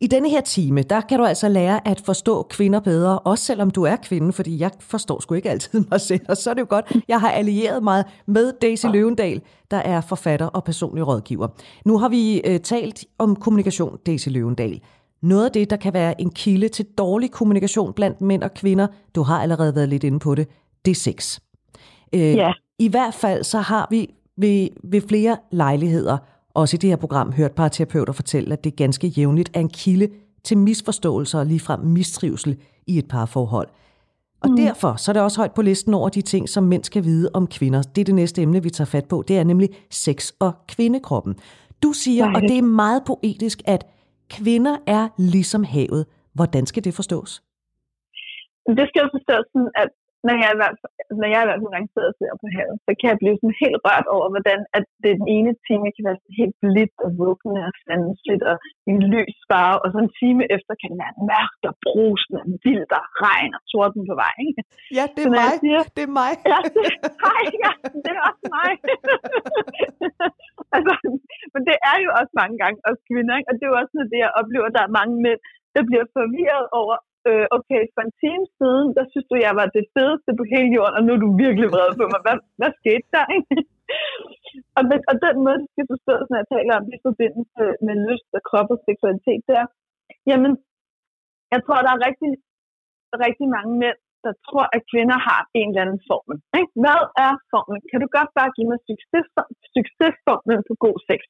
[0.00, 3.70] I denne her time, der kan du altså lære at forstå kvinder bedre, også selvom
[3.70, 6.60] du er kvinde, fordi jeg forstår sgu ikke altid mig selv, og så er det
[6.60, 11.48] jo godt, jeg har allieret mig med Daisy Løvendal, der er forfatter og personlig rådgiver.
[11.84, 14.80] Nu har vi øh, talt om kommunikation, Daisy Løvendal.
[15.22, 18.86] Noget af det, der kan være en kilde til dårlig kommunikation blandt mænd og kvinder,
[19.14, 20.48] du har allerede været lidt inde på det,
[20.84, 21.38] det er sex.
[22.12, 22.52] Øh, ja.
[22.78, 26.18] I hvert fald så har vi ved, ved flere lejligheder
[26.54, 30.08] også i det her program hørt parterapeuter fortælle, at det ganske jævnligt er en kilde
[30.44, 33.68] til misforståelser og ligefrem mistrivsel i et parforhold.
[34.42, 34.56] Og mm.
[34.56, 37.30] derfor så er det også højt på listen over de ting, som mænd skal vide
[37.34, 37.82] om kvinder.
[37.82, 39.24] Det er det næste emne, vi tager fat på.
[39.28, 41.34] Det er nemlig sex og kvindekroppen.
[41.82, 43.86] Du siger, og det er meget poetisk, at
[44.30, 46.06] kvinder er ligesom havet.
[46.34, 47.42] Hvordan skal det forstås?
[48.78, 49.88] Det skal jo forstås sådan, at
[50.26, 52.76] når jeg, i hvert fald, når jeg i hvert fald sidder og ser på havet,
[52.86, 56.04] så kan jeg blive sådan helt rørt over, hvordan at det den ene time kan
[56.08, 58.56] være helt blidt og vuggende og sandsligt og
[58.90, 62.48] en lys farve, og så en time efter kan det være mørkt og brusende og
[62.64, 64.34] vildt og regn og torden på vej.
[64.48, 64.62] Ikke?
[64.98, 65.52] Ja, det er mig.
[65.64, 66.32] Siger, det er mig.
[66.52, 66.82] Ja, det,
[67.26, 67.72] hej, ja,
[68.04, 68.72] det er også mig.
[70.76, 70.92] altså,
[71.52, 73.48] men det er jo også mange gange os kvinder, ikke?
[73.50, 75.40] og det er jo også noget det, jeg oplever, at der er mange mænd,
[75.74, 76.96] der bliver forvirret over,
[77.28, 80.70] øh, okay, for en time siden, der synes du, jeg var det fedeste på hele
[80.76, 82.20] jorden, og nu er du virkelig vred på mig.
[82.26, 83.26] Hvad, hvad skete der?
[84.78, 87.94] Og, den, og den måde, det skal forstås, når jeg taler om i forbindelse med
[88.08, 89.68] lyst og krop og seksualitet, det er,
[90.30, 90.52] jamen,
[91.54, 92.30] jeg tror, der er rigtig,
[93.24, 96.36] rigtig mange mænd, der tror, at kvinder har en eller anden formel.
[96.58, 96.72] Ikke?
[96.82, 97.82] Hvad er formlen?
[97.90, 99.26] Kan du godt bare give mig succes,
[99.76, 101.20] succesformlen på god sex?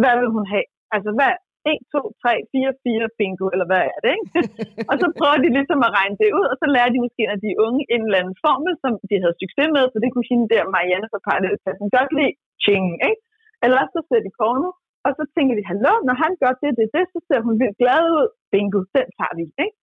[0.00, 0.68] Hvad vil hun have?
[0.94, 1.32] Altså, hvad,
[1.66, 4.30] 1, 2, 3, 4, 4, bingo, eller hvad er det, ikke?
[4.90, 7.38] og så prøver de ligesom at regne det ud, og så lærer de måske, at
[7.44, 10.46] de unge en eller anden formel, som de havde succes med, for det kunne hende
[10.54, 13.22] der Marianne fra Parallelklassen godt lide, ching, ikke?
[13.64, 14.70] Eller så ser de porno,
[15.06, 17.80] og så tænker de, hallo, når han gør det, det, det, så ser hun vildt
[17.82, 19.76] glad ud, bingo, den tager vi, ikke?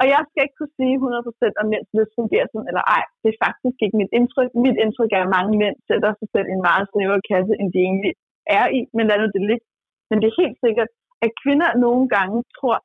[0.00, 3.04] Og jeg skal ikke kunne sige 100% om mænds lyst fungerer sådan eller ej.
[3.22, 4.50] Det er faktisk ikke mit indtryk.
[4.64, 7.68] Mit indtryk er, at mange mænd sætter sig selv i en meget snæver kasse, end
[7.74, 8.12] de egentlig
[8.58, 9.66] er i, men lad nu det ligge.
[10.08, 10.90] Men det er helt sikkert,
[11.24, 12.78] at kvinder nogle gange tror,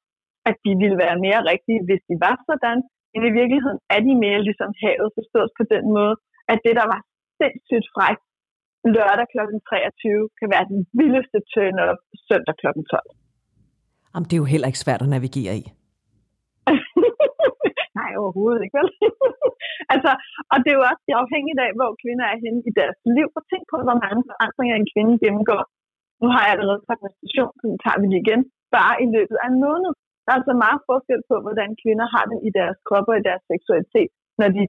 [0.49, 2.79] at de ville være mere rigtige, hvis de var sådan,
[3.11, 6.15] men i virkeligheden er de mere ligesom havet forstået på den måde,
[6.51, 7.01] at det, der var
[7.39, 8.23] sindssygt frækt
[8.95, 9.39] lørdag kl.
[9.69, 12.67] 23, kan være den vildeste turn-up søndag kl.
[12.67, 13.01] 12.
[14.11, 15.63] Jamen, det er jo heller ikke svært at navigere i.
[17.99, 18.89] Nej, overhovedet ikke, vel?
[19.93, 20.11] altså,
[20.51, 23.27] og det er jo også afhængigt af, hvor kvinder er henne i deres liv.
[23.37, 25.61] Og tænk på, hvor mange forandringer en kvinde gennemgår
[26.21, 28.41] nu har jeg allerede sagt menstruation, så nu tager vi det igen,
[28.77, 29.91] bare i løbet af en måned.
[30.23, 33.27] Der er altså meget forskel på, hvordan kvinder har det i deres krop og i
[33.29, 34.63] deres seksualitet, når de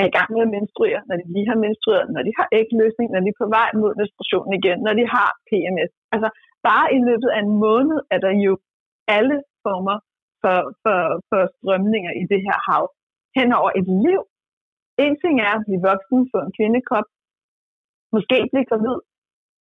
[0.00, 3.08] er i gang med at menstruere, når de lige har menstrueret, når de har ægløsning,
[3.10, 5.92] når de er på vej mod menstruation igen, når de har PMS.
[6.14, 6.28] Altså
[6.68, 8.52] bare i løbet af en måned er der jo
[9.16, 9.96] alle former
[10.42, 12.84] for, for, for strømninger i det her hav
[13.38, 14.20] hen over et liv.
[15.04, 17.08] En ting er at blive voksen, få en kvindekrop,
[18.14, 18.98] måske blive gravid,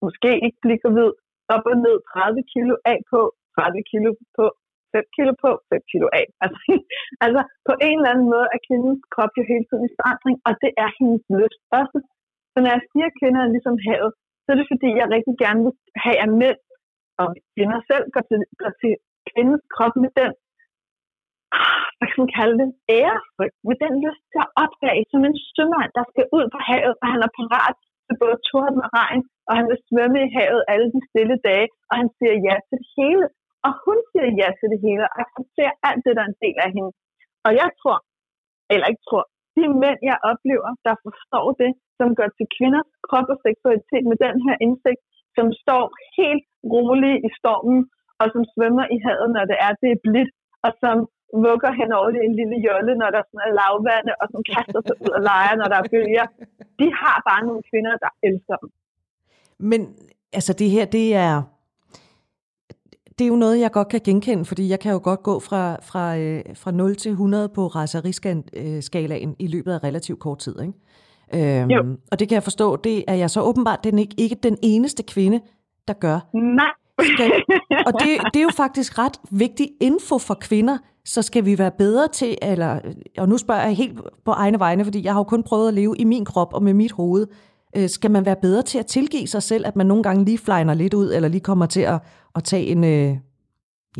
[0.05, 1.11] måske ikke blive gravid,
[1.55, 3.21] op og ned 30 kilo af på,
[3.55, 4.45] 30 kilo på,
[4.93, 6.25] 5 kilo på, 5 kilo af.
[6.43, 6.59] Altså,
[7.25, 10.53] altså på en eller anden måde er kvindens krop jo hele tiden i forandring, og
[10.63, 11.99] det er hendes lyst også.
[12.51, 14.11] Så når jeg siger, at kvinder er ligesom havet,
[14.43, 16.59] så er det fordi, jeg rigtig gerne vil have, at mænd
[17.21, 18.93] og kvinder selv går til, går til
[19.29, 20.31] kvindens krop med den,
[21.97, 25.91] hvad kan man kalde det, ærefrygt, med den lyst til at opdage, som en sømand,
[25.97, 27.77] der skal ud på havet, og han er parat
[28.07, 31.67] til både torden og regn, og han vil svømme i havet alle de stille dage,
[31.89, 33.25] og han siger ja til det hele.
[33.65, 36.57] Og hun siger ja til det hele, og accepterer alt det, der er en del
[36.65, 36.91] af hende.
[37.47, 37.97] Og jeg tror,
[38.73, 43.27] eller ikke tror, de mænd, jeg oplever, der forstår det, som gør til kvinders krop
[43.33, 45.01] og seksualitet med den her indsigt,
[45.37, 45.83] som står
[46.17, 47.81] helt roligt i stormen,
[48.21, 50.31] og som svømmer i havet, når det er, det er blidt,
[50.65, 50.97] og som
[51.45, 54.81] vugger hen over det en lille jolle, når der sådan er lavvande, og som kaster
[54.87, 56.27] sig ud og leger, når der er bølger.
[56.79, 58.69] De har bare nogle kvinder, der elsker dem.
[59.59, 59.95] Men
[60.33, 61.43] altså det her, det er,
[63.19, 65.75] det er jo noget, jeg godt kan genkende, fordi jeg kan jo godt gå fra,
[65.81, 70.55] fra, øh, fra 0 til 100 på raseriskalaen i løbet af relativt kort tid.
[70.61, 70.73] Ikke?
[71.33, 74.57] Øhm, og det kan jeg forstå, det er jeg så åbenbart den ikke, ikke den
[74.63, 75.41] eneste kvinde,
[75.87, 76.19] der gør.
[76.33, 76.71] Nej.
[77.01, 77.31] Skal,
[77.87, 81.71] og det, det er jo faktisk ret vigtig info for kvinder, så skal vi være
[81.77, 82.79] bedre til, eller,
[83.17, 85.73] og nu spørger jeg helt på egne vegne, fordi jeg har jo kun prøvet at
[85.73, 87.27] leve i min krop og med mit hoved,
[87.77, 90.43] Øh, skal man være bedre til at tilgive sig selv, at man nogle gange lige
[90.45, 91.99] flyner lidt ud, eller lige kommer til at,
[92.37, 93.11] at tage en, øh,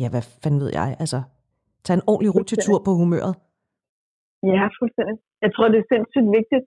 [0.02, 1.18] ja, hvad fanden ved jeg, altså,
[1.84, 3.34] tage en ordentlig rutetur på humøret?
[4.52, 5.16] Ja, fuldstændig.
[5.44, 6.66] Jeg tror, det er sindssygt vigtigt,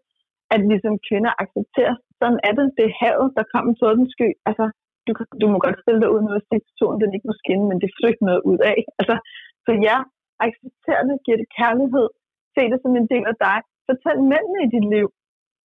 [0.53, 4.09] at vi som kvinder accepterer, sådan er det, det er havet, der kommer en den
[4.15, 4.29] sky.
[4.49, 4.65] Altså,
[5.07, 5.11] du,
[5.41, 7.89] du må godt stille dig ud med, at situationen den ikke må skinne, men det
[7.95, 8.79] får ikke noget ud af.
[8.99, 9.15] Altså,
[9.65, 9.97] så ja,
[10.45, 12.07] accepter det, giver det kærlighed,
[12.55, 13.57] se det som en del af dig.
[13.87, 15.07] Fortæl mændene i dit liv,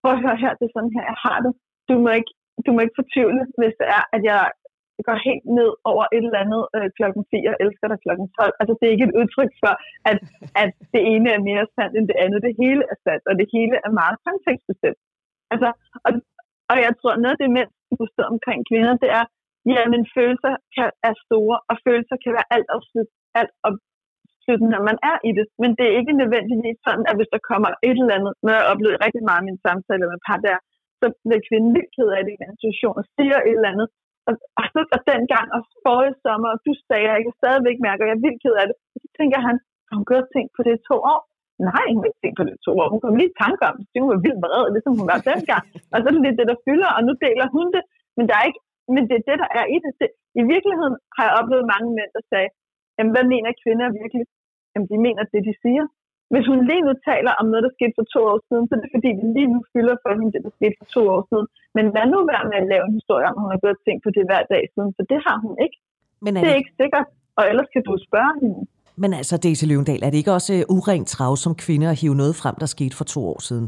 [0.01, 1.53] prøv at høre her, det er sådan her, jeg har det.
[1.89, 2.33] Du må ikke,
[2.67, 4.43] du må ikke fortvivle, hvis det er, at jeg
[5.09, 8.55] går helt ned over et eller andet øh, klokken 4 og elsker dig klokken 12.
[8.61, 9.75] Altså, det er ikke et udtryk for,
[10.11, 10.19] at,
[10.63, 12.47] at det ene er mere sandt end det andet.
[12.47, 15.01] Det hele er sandt, og det hele er meget kontekstbestemt.
[15.53, 15.69] Altså,
[16.07, 16.13] og,
[16.71, 17.71] og jeg tror, noget af det mænd
[18.03, 19.25] forstår omkring kvinder, det er,
[19.75, 24.83] ja, men følelser kan, er store, og følelser kan være alt opslut, alt opsluttende, når
[24.91, 25.47] man er i det.
[25.63, 28.69] Men det er ikke nødvendigvis sådan, at hvis der kommer et eller andet, når jeg
[28.73, 30.59] oplever rigtig meget i min samtale med par der,
[31.01, 33.89] så bliver kvinden lidt ked af det i en situation og siger et eller andet,
[34.29, 37.79] og, og, så, og dengang og forrige sommer, og du sagde, at jeg kan stadigvæk
[37.87, 38.77] mærker, at jeg er vildt ked af det.
[38.95, 39.57] Og så tænker han,
[39.89, 41.21] har hun gjort ting på det i to år?
[41.69, 42.89] Nej, hun har ikke tænkt på det to år.
[42.93, 44.03] Hun kom lige i tanke om det.
[44.03, 45.65] Hun var vildt beredt, ligesom hun var dengang.
[45.93, 47.83] og så er det lidt det, der fylder, og nu deler hun det.
[48.17, 48.63] Men, der er ikke,
[48.95, 49.93] men det er det, der er i det.
[50.01, 50.11] det.
[50.41, 52.49] I virkeligheden har jeg oplevet mange mænd, der sagde,
[52.97, 54.25] jamen, hvad mener kvinder virkelig?
[54.73, 55.85] Jamen, de mener det, de siger.
[56.33, 58.81] Hvis hun lige nu taler om noget, der skete for to år siden, så er
[58.83, 61.47] det fordi, det lige nu fylder for hende, det der skete for to år siden.
[61.77, 64.11] Men lad nu være med at lave en historie om, hun har gået ting på
[64.17, 65.79] det hver dag siden, for det har hun ikke.
[66.25, 66.43] Men er det...
[66.43, 67.07] det er ikke sikkert,
[67.39, 68.61] og ellers kan du spørge hende.
[69.03, 72.17] Men altså, Daisy Løvendal, er det ikke også øh, urent trav som kvinde at hive
[72.23, 73.67] noget frem, der skete for to år siden?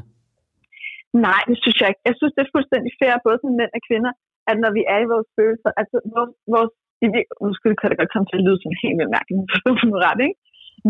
[1.26, 2.02] Nej, det synes jeg ikke.
[2.08, 4.12] Jeg synes, det er fuldstændig fair, både som mænd og kvinder,
[4.50, 6.72] at når vi er i vores følelser, altså vores, vores
[7.44, 9.40] nu skal det godt komme til at lyde sådan helt vildt mærkeligt,
[9.92, 10.38] for ret, ikke?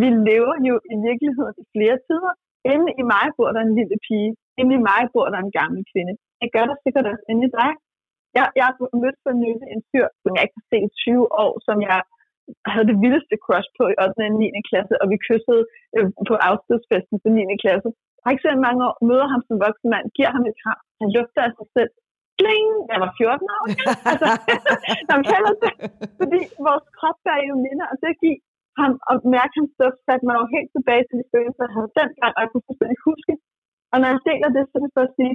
[0.00, 2.32] vi lever jo i virkeligheden i flere tider.
[2.72, 4.30] Inde i mig bor der en lille pige.
[4.60, 6.14] Inde i mig bor der en gammel kvinde.
[6.42, 7.70] Jeg gør der sikkert også inde i dig.
[8.36, 8.74] Jeg, jeg har
[9.04, 11.98] mødt for nylig en fyr, som jeg ikke har set i 20 år, som jeg
[12.72, 14.24] havde det vildeste crush på i 8.
[14.26, 14.68] og 9.
[14.70, 15.62] klasse, og vi kyssede
[15.96, 17.62] øh, på afskedsfesten for 9.
[17.64, 17.88] klasse.
[18.16, 20.80] Jeg har ikke set mange år, møder ham som voksen mand, giver ham et kram,
[21.00, 21.92] han lufter af sig selv.
[22.38, 22.70] Bling!
[22.92, 23.64] Jeg var 14 år.
[24.12, 24.28] altså,
[25.12, 25.72] han kalder det,
[26.20, 28.40] fordi vores krop er jo minder, og det giver
[28.80, 31.96] ham og mærke hans duft satte mig jo helt tilbage til de følelser, jeg havde
[32.00, 33.32] dengang, og jeg kunne fuldstændig huske.
[33.92, 35.34] Og når jeg deler det, så er det for at sige,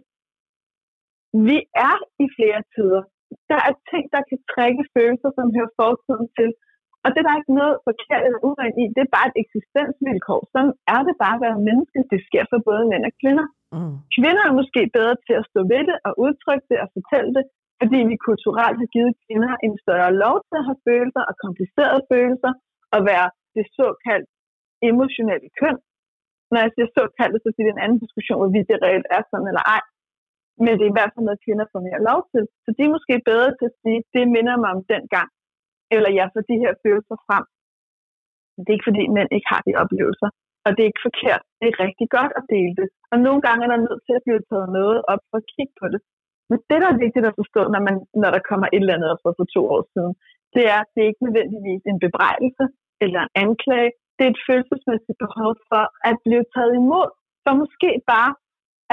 [1.48, 1.58] vi
[1.90, 3.04] er i flere tider.
[3.52, 6.50] Der er ting, der kan trække følelser, som hører fortiden til.
[7.06, 8.86] Og det der er ikke noget forkert eller urent i.
[8.96, 10.42] Det er bare et eksistensvilkår.
[10.54, 12.00] Sådan er det bare at være menneske.
[12.12, 13.48] Det sker for både mænd og kvinder.
[13.76, 13.96] Mm.
[14.16, 17.44] Kvinder er måske bedre til at stå ved det og udtrykke det og fortælle det,
[17.80, 22.02] fordi vi kulturelt har givet kvinder en større lov til at have følelser og komplicerede
[22.12, 22.52] følelser,
[22.96, 24.30] at være det såkaldt
[24.90, 25.78] emotionelle køn.
[26.52, 29.50] Når jeg siger såkaldt, så er det en anden diskussion, hvorvidt det reelt er sådan
[29.52, 29.84] eller ej.
[30.64, 32.44] Men det er i hvert fald noget, kvinder får mere lov til.
[32.64, 35.30] Så de er måske bedre til at sige, det minder mig om den gang.
[35.96, 37.44] Eller jeg får de her følelser frem.
[38.64, 40.30] Det er ikke fordi, mænd ikke har de oplevelser.
[40.66, 41.44] Og det er ikke forkert.
[41.60, 42.88] Det er rigtig godt at dele det.
[43.12, 45.76] Og nogle gange er der nødt til at blive taget noget op for at kigge
[45.82, 46.02] på det.
[46.50, 49.10] Men det, der er vigtigt at forstå, når, man, når der kommer et eller andet
[49.14, 50.14] op for to år siden,
[50.56, 52.66] det er, at det er ikke nødvendigvis en bebrejdelse
[53.04, 53.92] eller en anklage.
[54.16, 57.08] Det er et følelsesmæssigt behov for at blive taget imod.
[57.44, 58.32] For måske bare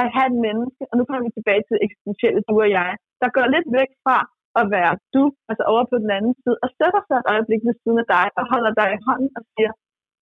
[0.01, 2.91] at have et menneske, og nu kommer vi tilbage til eksistentielle du og jeg,
[3.23, 4.17] der går lidt væk fra
[4.61, 7.75] at være du, altså over på den anden side, og sætter sig et øjeblik ved
[7.83, 9.73] siden af dig, og holder dig i hånden og siger,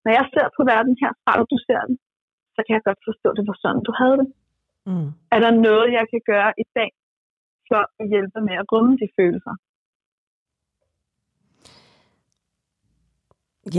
[0.04, 1.96] når jeg ser på verden her, fra du ser den,
[2.54, 4.28] så kan jeg godt forstå, at det var sådan, du havde det.
[4.88, 5.08] Mm.
[5.34, 6.90] Er der noget, jeg kan gøre i dag,
[7.68, 9.54] for at hjælpe med at rumme de følelser?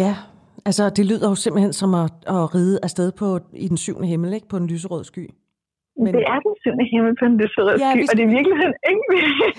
[0.02, 0.14] Ja,
[0.66, 4.34] altså det lyder jo simpelthen som at, at ride afsted på, i den syvende himmel,
[4.34, 4.48] ikke?
[4.48, 5.26] På en lyserød sky.
[6.04, 6.12] Men...
[6.16, 8.58] Det er den syvende himmel på en lyserød ja, sky, og det er virkelig
[8.92, 9.08] ikke...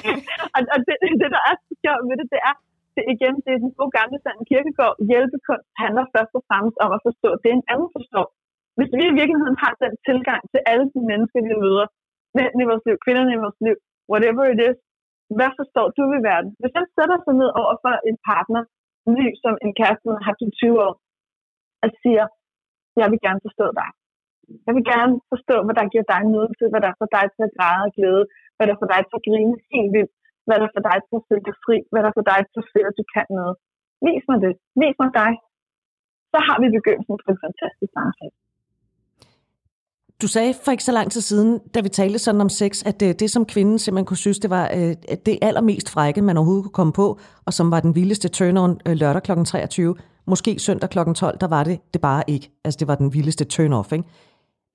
[0.55, 2.55] og, og det, det, der er så sjovt ved det, det er,
[2.94, 4.94] det, igen, det er den gode gamle sand kirkegård.
[5.09, 8.26] Hjælpekunst handler først og fremmest om at forstå, det er en anden forstår.
[8.79, 11.87] Hvis vi i virkeligheden har den tilgang til alle de mennesker, vi møder,
[12.37, 13.76] mænd i vores liv, kvinderne i vores liv,
[14.12, 14.79] whatever it is,
[15.37, 16.50] hvad forstår du ved verden?
[16.61, 18.62] Hvis jeg sætter sig ned over for en partner,
[19.18, 20.94] ny som en kæreste, har i 20 år,
[21.85, 22.24] og siger,
[23.00, 23.88] jeg vil gerne forstå dig.
[24.67, 26.23] Jeg vil gerne forstå, hvad der giver dig
[26.59, 28.25] til, hvad der får dig til at græde og glæde,
[28.57, 30.13] hvad der får dig til at grine helt vildt,
[30.47, 32.69] hvad der får dig til at føle dig fri, hvad der får dig til at
[32.73, 33.55] føle, at du kan noget.
[34.07, 34.55] Vis mig det.
[34.81, 35.33] Vis mig dig.
[36.33, 38.35] Så har vi begyndelsen på en fantastisk samtale.
[40.23, 43.01] Du sagde for ikke så lang tid siden, da vi talte sådan om sex, at
[43.01, 46.37] det, det som kvinden simpelthen kunne synes, det var øh, at det allermest frække, man
[46.37, 49.33] overhovedet kunne komme på, og som var den vildeste turn-on øh, lørdag kl.
[49.45, 50.99] 23, måske søndag kl.
[51.15, 52.51] 12, der var det det bare ikke.
[52.65, 54.05] Altså det var den vildeste turn-off, ikke?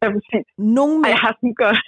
[0.06, 0.46] Ja, præcis.
[0.80, 1.80] Nogle mænd, Ej, jeg har sådan godt.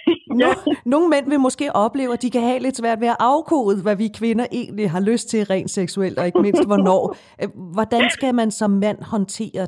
[0.43, 0.49] ja.
[0.93, 3.95] nogle mænd vil måske opleve, at de kan have lidt svært ved at afkode, hvad
[4.03, 7.03] vi kvinder egentlig har lyst til rent seksuelt, og ikke mindst hvornår.
[7.41, 9.65] Øh, hvordan skal man som mand håndtere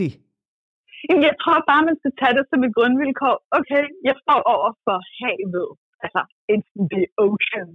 [0.00, 0.12] det?
[1.26, 3.36] Jeg tror bare, man skal tage det som et grundvilkår.
[3.58, 5.68] Okay, jeg står over for havet.
[6.04, 6.22] Altså,
[6.52, 7.68] it's the ocean.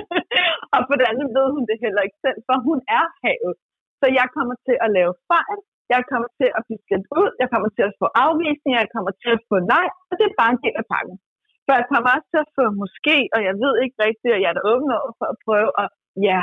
[0.74, 3.54] og på det andet ved hun det heller ikke selv, for hun er havet.
[4.00, 5.58] Så jeg kommer til at lave fejl,
[5.92, 9.12] jeg kommer til at blive skældt ud, jeg kommer til at få afvisning, jeg kommer
[9.22, 11.16] til at få nej, og det er bare en del af pakken.
[11.64, 14.50] For jeg kommer også til at få måske, og jeg ved ikke rigtigt, og jeg
[14.50, 15.86] er da åben over for at prøve, og
[16.28, 16.42] ja,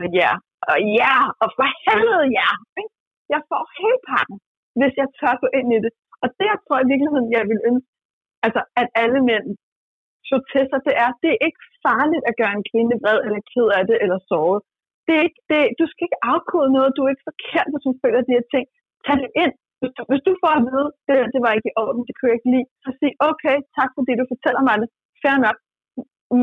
[0.00, 0.30] og ja,
[0.70, 2.50] og ja, og for helvede ja.
[3.32, 4.36] Jeg får hele pakken,
[4.78, 5.92] hvis jeg tør gå ind i det.
[6.22, 7.90] Og det, jeg tror i virkeligheden, jeg vil ønske,
[8.46, 9.46] altså at alle mænd
[10.28, 13.40] så til sig, det er, det er ikke farligt at gøre en kvinde vred, eller
[13.52, 14.60] ked af det, eller såret
[15.06, 17.92] det er ikke, det, du skal ikke afkode noget, du er ikke forkert, hvis du
[18.02, 18.66] føler de her ting.
[19.04, 19.54] Tag det ind.
[19.80, 22.30] Hvis du, hvis du får at vide, det, det var ikke i orden, det kunne
[22.30, 24.88] jeg ikke lide, så sig, okay, tak fordi du fortæller mig det.
[25.22, 25.58] Fair nok.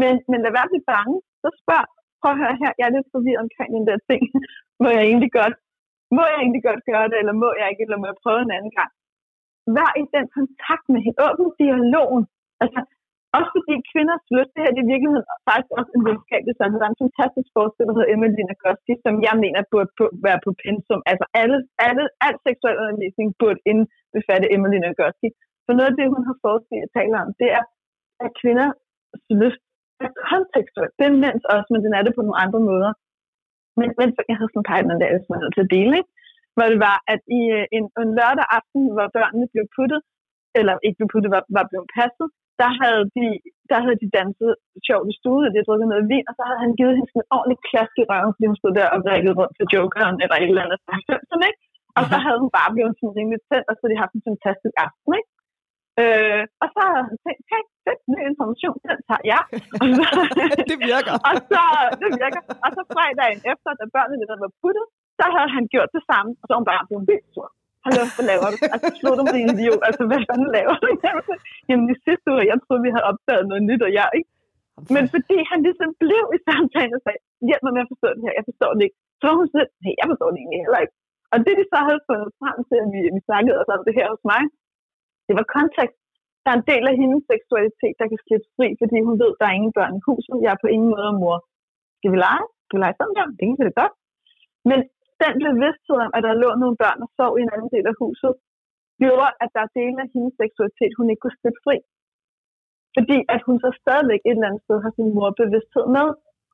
[0.01, 1.15] Men, men lad være at blive bange.
[1.41, 1.85] Så spørg,
[2.21, 4.21] prøv at høre her, jeg er lidt forvirret omkring den der ting.
[4.83, 5.55] må jeg egentlig godt,
[6.17, 8.55] må jeg egentlig godt gøre det, eller må jeg ikke, eller må jeg prøve en
[8.57, 8.91] anden gang?
[9.75, 11.19] Vær i den kontakt med hende.
[11.25, 12.23] Åbn dialogen.
[12.63, 12.79] Altså,
[13.37, 16.79] også fordi kvinders lyst, det her det er i virkeligheden faktisk også en videnskabelig sandhed.
[16.79, 20.39] Der er en fantastisk forsker, der hedder Emily Nagoski, som jeg mener burde på, være
[20.45, 21.01] på pensum.
[21.11, 25.29] Altså alle, alle, al seksuel undervisning burde indbefatte Emily Nagoski.
[25.65, 27.63] For noget af det, hun har forsket at tale om, det er,
[28.25, 28.77] at kvinders
[29.41, 29.63] lyst
[30.05, 30.91] er kontekstuel.
[30.97, 32.91] Det er mænds også, men den er det på nogle andre måder.
[33.79, 36.11] Men, men jeg havde sådan en en dag, som jeg til at dele, ikke?
[36.55, 40.01] hvor det var, at i øh, en, en lørdag aften, hvor børnene blev puttet,
[40.59, 42.27] eller ikke blev puttet, var, var blevet passet,
[42.61, 43.25] der havde de,
[43.71, 44.51] der havde de danset
[44.87, 47.09] sjovt i stuen, og de havde drukket noget vin, og så havde han givet hende
[47.11, 50.17] sådan en ordentlig klask i røven, fordi hun stod der og vrikkede rundt til jokeren
[50.23, 50.79] eller et eller andet.
[51.29, 51.61] Sådan, ikke?
[51.97, 54.27] Og så havde hun bare blevet sådan rimelig tændt, og så havde de haft en
[54.29, 55.11] fantastisk aften.
[55.19, 55.29] Ikke?
[56.01, 59.43] Øh, og så havde han tænkt, hey, fedt, ny information, den tager jeg.
[60.71, 61.15] det virker.
[61.29, 61.63] og så,
[62.01, 62.41] det virker.
[62.65, 64.85] Og så fredagen efter, da børnene der var puttet,
[65.19, 67.49] så havde han gjort det samme, og så var hun bare blevet vildt sur.
[67.85, 68.57] Hallo, hvad laver du?
[68.75, 69.81] Altså, slå du med idiot.
[69.87, 70.87] Altså, hvad fanden laver du?
[71.69, 74.31] Jamen, i sidste uge, jeg troede, vi havde opdaget noget nyt, og jeg ikke.
[74.95, 78.23] Men fordi han ligesom blev i samtalen og sagde, hjælp mig med at forstå det
[78.25, 78.99] her, jeg forstår det ikke.
[79.21, 80.95] Så hun sagde, hey, jeg forstår det egentlig heller ikke.
[81.33, 83.93] Og det, de så havde fundet frem til, at vi, vi snakkede os om det
[83.99, 84.43] her hos mig,
[85.27, 85.99] det var kontekst.
[86.43, 89.45] Der er en del af hendes seksualitet, der kan slippe fri, fordi hun ved, der
[89.47, 90.35] er ingen børn i huset.
[90.43, 91.37] Jeg er på ingen måde mor.
[91.97, 92.45] Skal vi lege?
[92.63, 93.15] Skal vi lege sammen?
[93.19, 93.93] Ja, det kan det godt.
[94.69, 94.79] Men
[95.23, 97.95] den bevidsthed om, at der lå nogle børn og sov i en anden del af
[98.03, 98.33] huset,
[99.01, 101.77] gjorde, at der er dele af hendes seksualitet, hun ikke kunne slippe fri.
[102.95, 106.07] Fordi at hun så stadigvæk et eller andet sted har sin morbevidsthed med.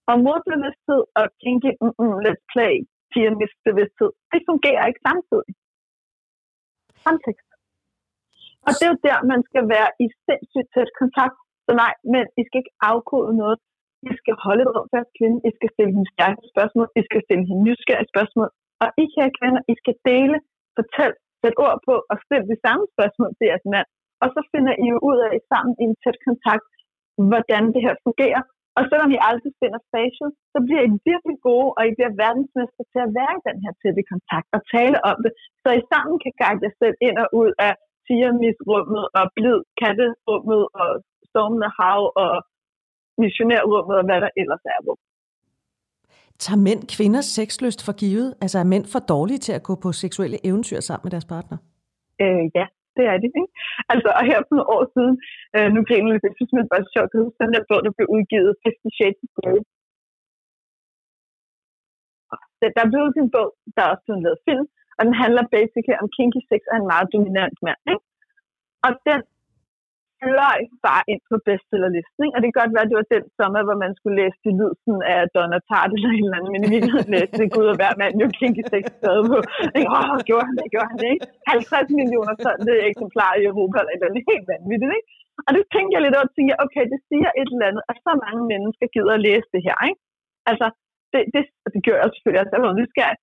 [0.09, 2.73] Og morbevidsthed og kinky, mm, mm, let's play,
[3.11, 5.51] pigernes bevidsthed, det fungerer ikke samtidig.
[7.05, 7.49] Kontekst.
[8.65, 11.37] Og det er jo der, man skal være i sindssygt tæt kontakt.
[11.65, 13.57] Så nej, men I skal ikke afkode noget.
[14.09, 15.37] I skal holde et rum for jeres kvinde.
[15.49, 16.87] I skal stille hende stærke spørgsmål.
[16.99, 18.49] I skal stille hende nysgerrige spørgsmål.
[18.83, 20.37] Og I, kan kvinder, I skal dele,
[20.77, 23.87] fortæl, sæt ord på og stille de samme spørgsmål til jeres mand.
[24.23, 26.69] Og så finder I jo ud af sammen i en tæt kontakt,
[27.29, 28.43] hvordan det her fungerer.
[28.77, 32.83] Og selvom I aldrig finder facial, så bliver I virkelig gode, og I bliver verdensmester
[32.93, 36.15] til at være i den her tætte kontakt og tale om det, så I sammen
[36.23, 37.73] kan guide jer selv ind og ud af
[38.07, 40.89] tigermisrummet og blid katterummet og
[41.29, 42.33] stormende hav og
[43.23, 44.99] missionærrummet og hvad der ellers er rum.
[46.43, 48.29] Tager mænd kvinders sexlyst for givet?
[48.43, 51.57] Altså er mænd for dårlige til at gå på seksuelle eventyr sammen med deres partner?
[52.23, 52.65] Øh, ja,
[52.97, 53.31] det er det.
[53.41, 53.53] Ikke?
[53.91, 55.13] Altså, og her for nogle år siden,
[55.55, 57.81] øh, nu griner jeg lidt, jeg synes, det var sjovt, at huske den der bog,
[57.85, 59.59] der blev udgivet, Fifty Shades of Grey.
[62.75, 65.97] Der er blevet en bog, der er også blevet lavet film, og den handler basically
[66.01, 67.81] om kinky sex af en meget dominant mand.
[67.91, 68.05] Ikke?
[68.85, 69.21] Og den
[70.21, 72.21] fløj bare ind på bestsellerlisten.
[72.23, 72.35] Ikke?
[72.35, 74.51] Og det kan godt være, at det var den sommer, hvor man skulle læse de
[74.59, 77.77] lydelsen af Donna Tart eller et eller andet, men i virkeligheden læste det Gud og
[77.79, 79.37] hver mand jo kinky sex stadig på.
[79.79, 81.25] Åh, oh, gjorde han det, gjorde han det, ikke?
[81.47, 85.09] 50 millioner sådan det eksemplarer i Europa, eller et eller andet helt vanvittigt, ikke?
[85.47, 87.83] Og det tænkte jeg lidt over, og tænkte jeg, okay, det siger et eller andet,
[87.91, 90.01] at så mange mennesker gider at læse det her, ikke?
[90.51, 90.67] Altså,
[91.11, 93.17] det, det, det gjorde jeg selvfølgelig også, jeg var nysgerrig.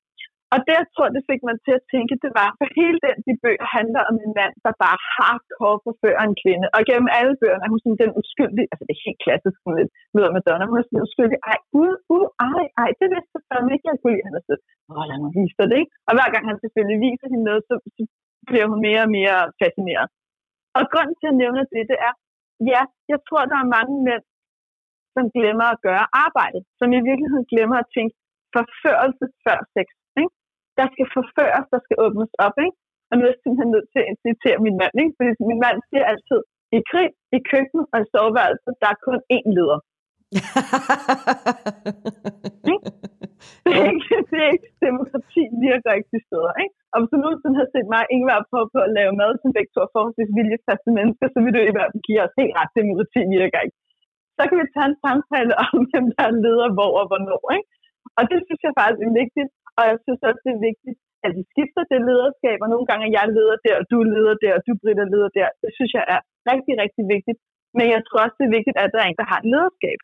[0.55, 3.17] Og det, jeg tror, det fik mig til at tænke, det var, for hele den
[3.27, 6.67] de bøger handler om en mand, der bare hardcore forfører en kvinde.
[6.77, 9.79] Og gennem alle bøgerne er hun sådan den uskyldige, altså det er helt klassisk, sådan
[9.79, 13.43] lidt med Madonna, hun er sådan uskyldig, ej, ud, ud, ej, ej, det vidste jeg
[13.49, 14.27] fandme ikke, jeg kunne lide.
[14.29, 15.93] Han er sådan, åh, lad mig vise dig det, ikke?
[16.09, 18.03] Og hver gang han selvfølgelig viser hende noget, så, så
[18.51, 20.09] bliver hun mere og mere fascineret.
[20.79, 22.15] Og grunden til at nævne det, det er,
[22.73, 22.83] ja,
[23.13, 24.25] jeg tror, der er mange mænd,
[25.15, 28.15] som glemmer at gøre arbejdet, som i virkeligheden glemmer at tænke
[28.57, 29.87] forførelse før sex
[30.79, 32.57] der skal forføres, der skal åbnes op.
[32.67, 32.79] Ikke?
[33.09, 35.15] Og nu er jeg simpelthen nødt til at citere min mand, ikke?
[35.17, 36.41] fordi min mand siger altid,
[36.77, 39.81] i krig, i køkkenet og i soveværelset, der er kun én leder.
[43.65, 46.53] det, er ikke, det er ikke demokrati virker ikke de steder.
[46.63, 46.75] Ikke?
[46.93, 49.51] Og hvis du nogensinde har set mig ikke være på, på at lave mad som
[49.57, 52.77] begge to forholdsvis viljefaste mennesker, så vil du i hvert fald give os helt ret,
[52.81, 53.79] demokrati virker ikke.
[54.37, 57.43] Så kan vi tage en samtale om, hvem der er leder hvor og hvornår.
[57.57, 57.69] Ikke?
[58.19, 61.31] Og det synes jeg faktisk er vigtigt, og jeg synes også, det er vigtigt, at
[61.37, 64.53] vi skifter det lederskab, og nogle gange er jeg leder der, og du leder der,
[64.57, 65.49] og du Britta leder der.
[65.63, 66.21] Det synes jeg er
[66.53, 67.39] rigtig, rigtig vigtigt.
[67.77, 69.99] Men jeg tror også, det er vigtigt, at der er en, der har et lederskab.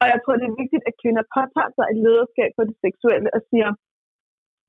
[0.00, 3.28] Og jeg tror, det er vigtigt, at kvinder påtager sig et lederskab på det seksuelle
[3.36, 3.68] og siger,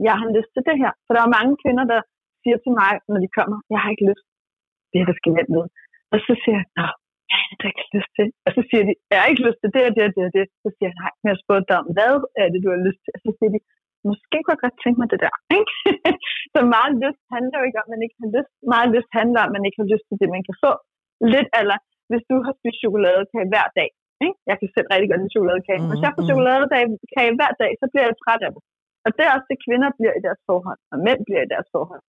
[0.07, 0.91] jeg har lyst til det her.
[1.05, 1.99] For der er mange kvinder, der
[2.41, 4.25] siger til mig, når de kommer, jeg har ikke lyst.
[4.89, 5.65] Det her, der skal jeg med.
[6.13, 6.87] Og så siger jeg, nå,
[7.31, 8.27] jeg har det ikke lyst til.
[8.45, 10.33] Og så siger de, jeg har ikke lyst til det og det og det og
[10.37, 10.45] det.
[10.63, 13.01] Så siger jeg, nej, men jeg spurgte dig om, hvad er det, du har lyst
[13.03, 13.11] til?
[13.17, 13.59] Og så siger de,
[14.07, 15.33] måske kunne jeg godt tænke mig det der.
[15.57, 15.73] Ikke?
[16.55, 18.51] så meget lyst handler jo ikke om, at man ikke har lyst.
[18.73, 20.71] Meget lyst handler om, at man ikke har lyst til det, man kan få.
[21.33, 21.77] Lidt eller,
[22.09, 23.89] hvis du har spist chokoladekage hver dag.
[24.25, 24.37] Ikke?
[24.49, 25.81] Jeg kan selv rigtig godt lide chokoladekage.
[25.81, 26.29] Mm, Hvis jeg får mm.
[26.29, 28.61] chokoladekage hver dag, så bliver jeg træt af det.
[29.05, 31.69] Og det er også det, kvinder bliver i deres forhold, og mænd bliver i deres
[31.75, 32.03] forhold.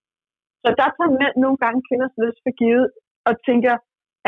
[0.62, 2.86] Så der tager mænd nogle gange kvinders lyst for givet,
[3.28, 3.74] og tænker,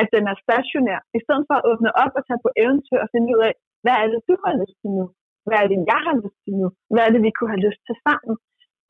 [0.00, 3.08] at den er stationær, i stedet for at åbne op og tage på eventyr og
[3.14, 3.52] finde ud af,
[3.82, 5.06] hvad er det, du har lyst til nu?
[5.46, 6.68] Hvad er det, jeg har lyst til nu?
[6.92, 8.34] Hvad er det, vi kunne have lyst til sammen?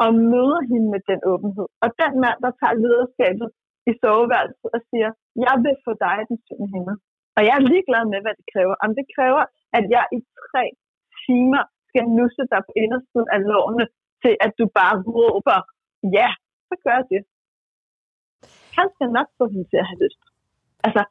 [0.05, 1.67] Og møder hende med den åbenhed.
[1.85, 3.49] Og den mand, der tager lederskabet
[3.91, 5.11] i soveværelset og siger,
[5.47, 6.97] jeg vil få dig den syvende himmel.
[7.37, 8.75] Og jeg er ligeglad med, hvad det kræver.
[8.85, 9.43] Om det kræver,
[9.79, 10.65] at jeg i tre
[11.25, 13.85] timer skal nusse dig på indersiden af lårene,
[14.23, 15.59] til at du bare råber,
[16.17, 16.29] ja,
[16.69, 17.21] så gør det.
[18.79, 20.23] Han skal nok få hende til at have lyst.
[20.87, 21.03] Altså,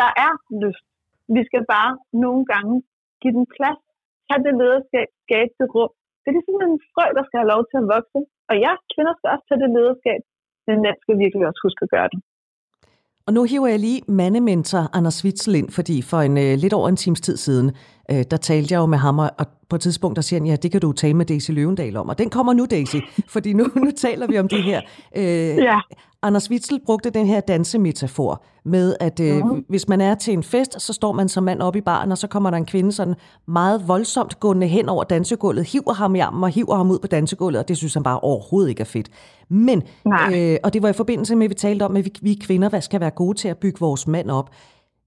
[0.00, 0.32] der er
[0.64, 0.86] lyst.
[1.36, 1.92] Vi skal bare
[2.24, 2.74] nogle gange
[3.22, 3.82] give den plads,
[4.30, 5.92] have det lederskab, skabe det rum.
[6.20, 8.20] Det er ligesom en frø, der skal have lov til at vokse.
[8.50, 10.20] Og ja, kvinder skal også tage det lederskab,
[10.66, 12.20] men mænd skal virkelig også huske at gøre det.
[13.26, 16.88] Og nu hiver jeg lige mandementor Anders Witzel ind, fordi for en øh, lidt over
[16.88, 17.68] en times tid siden,
[18.10, 20.56] øh, der talte jeg jo med ham, og på et tidspunkt der siger han, ja,
[20.56, 22.08] det kan du tale med Daisy Løvendal om.
[22.08, 22.96] Og den kommer nu, Daisy,
[23.28, 24.80] fordi nu, nu taler vi om det her.
[25.16, 25.78] Øh, ja.
[26.22, 29.64] Anders Witzel brugte den her dansemetafor med, at øh, uh-huh.
[29.68, 32.18] hvis man er til en fest, så står man som mand op i baren, og
[32.18, 33.14] så kommer der en kvinde sådan
[33.48, 37.06] meget voldsomt gående hen over dansegulvet, hiver ham i armen og hiver ham ud på
[37.06, 39.08] dansegulvet, og det synes han bare overhovedet ikke er fedt.
[39.48, 39.82] Men,
[40.34, 42.68] øh, og det var i forbindelse med, at vi talte om, at vi, vi kvinder
[42.68, 44.50] hvad skal være gode til at bygge vores mand op,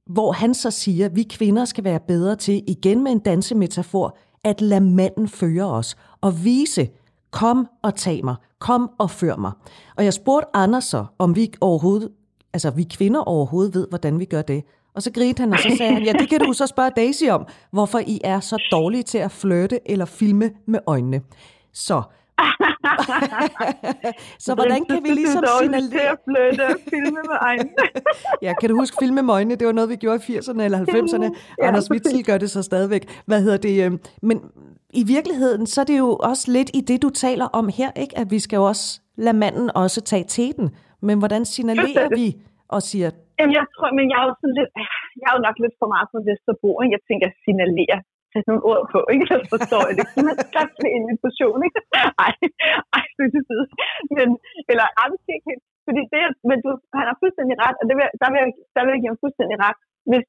[0.08, 4.18] hvor han så siger, at vi kvinder skal være bedre til, igen med en dansemetafor,
[4.44, 6.90] at lade manden føre os og vise,
[7.32, 9.52] kom og tag mig, kom og før mig.
[9.98, 12.10] Og jeg spurgte Anders så, om vi overhovedet,
[12.54, 14.64] altså vi kvinder overhovedet ved, hvordan vi gør det.
[14.96, 17.24] Og så grinte han, og så sagde han, ja, det kan du så spørge Daisy
[17.24, 21.22] om, hvorfor I er så dårlige til at flirte eller filme med øjnene.
[21.74, 22.02] Så
[24.46, 26.02] så hvordan kan vi ligesom signalere...
[26.02, 27.72] at flytte og filme med øjnene.
[28.46, 29.56] ja, kan du huske filme med øjnene?
[29.56, 31.38] Det var noget, vi gjorde i 80'erne eller 90'erne.
[31.62, 33.22] Ja, Anders Witzel gør det så stadigvæk.
[33.26, 33.86] Hvad hedder det?
[33.86, 34.42] Øhm, men
[35.02, 38.16] i virkeligheden, så er det jo også lidt i det, du taler om her, ikke?
[38.22, 38.88] at vi skal jo også
[39.26, 40.68] lade manden også tage teten.
[41.08, 42.28] Men hvordan signalerer vi
[42.76, 43.10] og siger...
[43.40, 44.72] Jamen, jeg tror, men jeg er jo, sådan lidt,
[45.22, 46.70] jeg er jo nok lidt for meget på Vesterbro.
[46.80, 47.98] og Jeg tænker, signalere
[48.34, 49.26] sætte nogle ord på, ikke?
[49.32, 50.06] Så forstår jeg det.
[50.16, 51.80] Som en invitation, ikke?
[52.26, 52.34] Ej,
[52.98, 53.66] ej, det er
[54.18, 54.28] Men,
[54.72, 55.66] eller, ej, det ikke helt.
[55.88, 56.70] Fordi det, men du,
[57.00, 59.24] han har fuldstændig ret, og det vil, der, vil jeg, der vil jeg give ham
[59.26, 59.80] fuldstændig ret.
[60.10, 60.26] Hvis,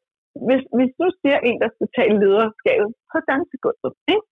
[0.46, 4.26] hvis, hvis du siger en, der skal tage lederskabet på dansegulvet, ikke?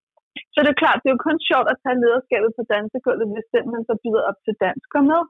[0.52, 3.48] Så er det klart, det er jo kun sjovt at tage lederskabet på dansegulvet, hvis
[3.54, 5.22] den, man så byder op til dans, går med.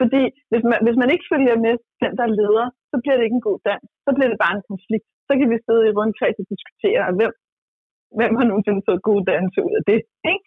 [0.00, 3.38] Fordi hvis man, hvis man ikke følger med den, der leder, så bliver det ikke
[3.40, 3.86] en god dans.
[4.06, 5.06] Så bliver det bare en konflikt.
[5.28, 7.32] Så kan vi sidde i rundkreds og diskutere, hvem
[8.18, 10.00] hvem har nogensinde fået gode danse ud af det?
[10.32, 10.44] Ikke?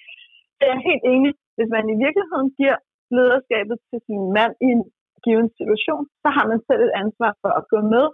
[0.55, 1.31] Så jeg er helt enig.
[1.57, 2.77] Hvis man i virkeligheden giver
[3.17, 4.83] lederskabet til sin mand i en
[5.25, 8.05] given situation, så har man selv et ansvar for at gå med,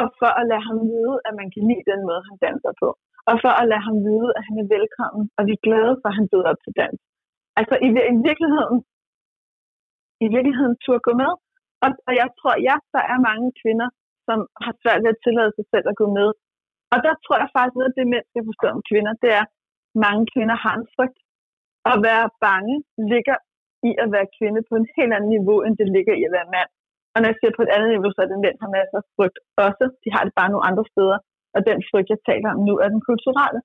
[0.00, 2.88] og for at lade ham vide, at man kan lide den måde, han danser på.
[3.28, 6.08] Og for at lade ham vide, at han er velkommen, og vi er glade for,
[6.10, 7.00] at han byder op til dans.
[7.60, 8.78] Altså i, i virkeligheden,
[10.24, 11.32] i virkeligheden turde gå med.
[11.84, 13.88] Og, og jeg tror, ja, der er mange kvinder,
[14.26, 16.28] som har svært ved at tillade sig selv at gå med,
[16.92, 19.52] og der tror jeg faktisk, at det mænd skal forstå om kvinder, det er, at
[20.06, 21.18] mange kvinder har en frygt.
[21.92, 22.76] At være bange
[23.12, 23.38] ligger
[23.88, 26.52] i at være kvinde på en helt anden niveau, end det ligger i at være
[26.56, 26.70] mand.
[27.12, 29.06] Og når jeg siger på et andet niveau, så er det mænd, har masser af
[29.16, 29.84] frygt også.
[30.02, 31.18] De har det bare nogle andre steder.
[31.56, 33.60] Og den frygt, jeg taler om nu, er den kulturelle.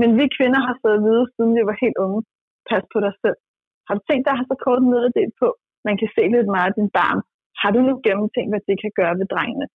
[0.00, 2.20] Men vi kvinder har fået at vide, siden vi var helt unge,
[2.68, 3.38] pas på dig selv.
[3.86, 5.48] Har du tænkt dig at have så kort en del på?
[5.88, 7.20] Man kan se lidt meget af din barn.
[7.60, 9.66] Har du nu gennemtænkt, hvad det kan gøre ved drengene?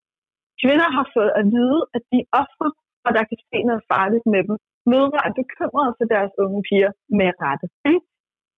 [0.62, 2.70] Kvinder har fået at vide, at de ofre
[3.08, 4.55] og der kan ske noget farligt med dem.
[4.91, 7.68] Mødre er bekymrede for deres unge piger med rette.
[7.86, 8.01] Mm.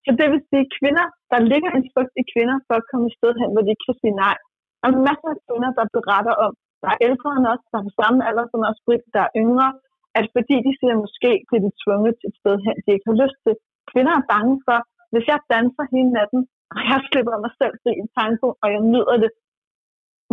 [0.05, 3.05] Så det vil sige, at kvinder, der ligger en frygt i kvinder for at komme
[3.09, 4.37] et sted hen, hvor de ikke kan sige nej.
[4.79, 7.85] Der er masser af kvinder, der beretter om, der er ældre end os, der er
[7.87, 8.79] på samme alder som os,
[9.15, 9.69] der er yngre,
[10.17, 13.21] at fordi de siger, måske bliver de tvunget til et sted hen, de ikke har
[13.23, 13.55] lyst til.
[13.91, 14.79] Kvinder er bange for,
[15.11, 16.41] hvis jeg danser hele natten,
[16.75, 19.31] og jeg slipper mig selv fri i tango, og jeg nyder det,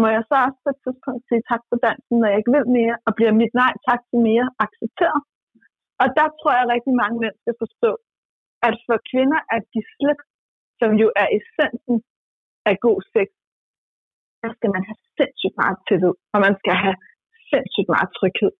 [0.00, 2.68] må jeg så også på et tidspunkt sige tak for dansen, når jeg ikke vil
[2.78, 5.20] mere, og bliver mit nej tak til mere accepteret.
[6.02, 7.90] Og der tror jeg, at rigtig mange mænd skal forstå,
[8.68, 10.20] at for kvinder at de slip,
[10.80, 11.96] som jo er essensen
[12.70, 13.28] af god sex,
[14.46, 16.96] der skal man have sindssygt meget tillid, og man skal have
[17.50, 18.52] sindssygt meget tryghed.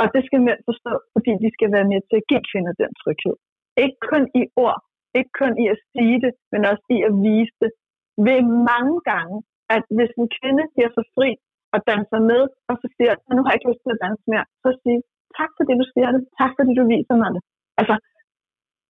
[0.00, 2.90] Og det skal mænd forstå, fordi de skal være med til at give kvinder den
[3.02, 3.36] tryghed.
[3.84, 4.78] Ikke kun i ord,
[5.18, 7.70] ikke kun i at sige det, men også i at vise det.
[8.26, 9.36] Ved mange gange,
[9.76, 11.30] at hvis en kvinde bliver så fri
[11.74, 14.24] og danser med, og så siger, at nu har jeg ikke lyst til at danse
[14.32, 15.00] mere, så siger
[15.38, 17.42] tak for det, du siger det, tak det du viser mig det.
[17.80, 17.94] Altså,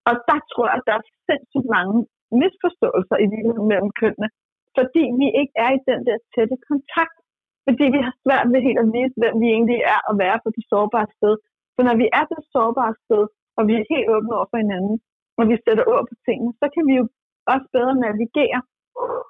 [0.08, 1.96] og der tror jeg, at der er sindssygt mange
[2.40, 4.28] misforståelser i virkeligheden mellem kønnene,
[4.76, 7.16] fordi vi ikke er i den der tætte kontakt,
[7.66, 10.48] fordi vi har svært ved helt at vise, hvem vi egentlig er at være på
[10.56, 11.34] det sårbare sted.
[11.74, 13.24] For når vi er på det sårbare sted,
[13.56, 14.96] og vi er helt åbne over for hinanden,
[15.38, 17.04] og vi sætter ord på tingene, så kan vi jo
[17.52, 18.60] også bedre navigere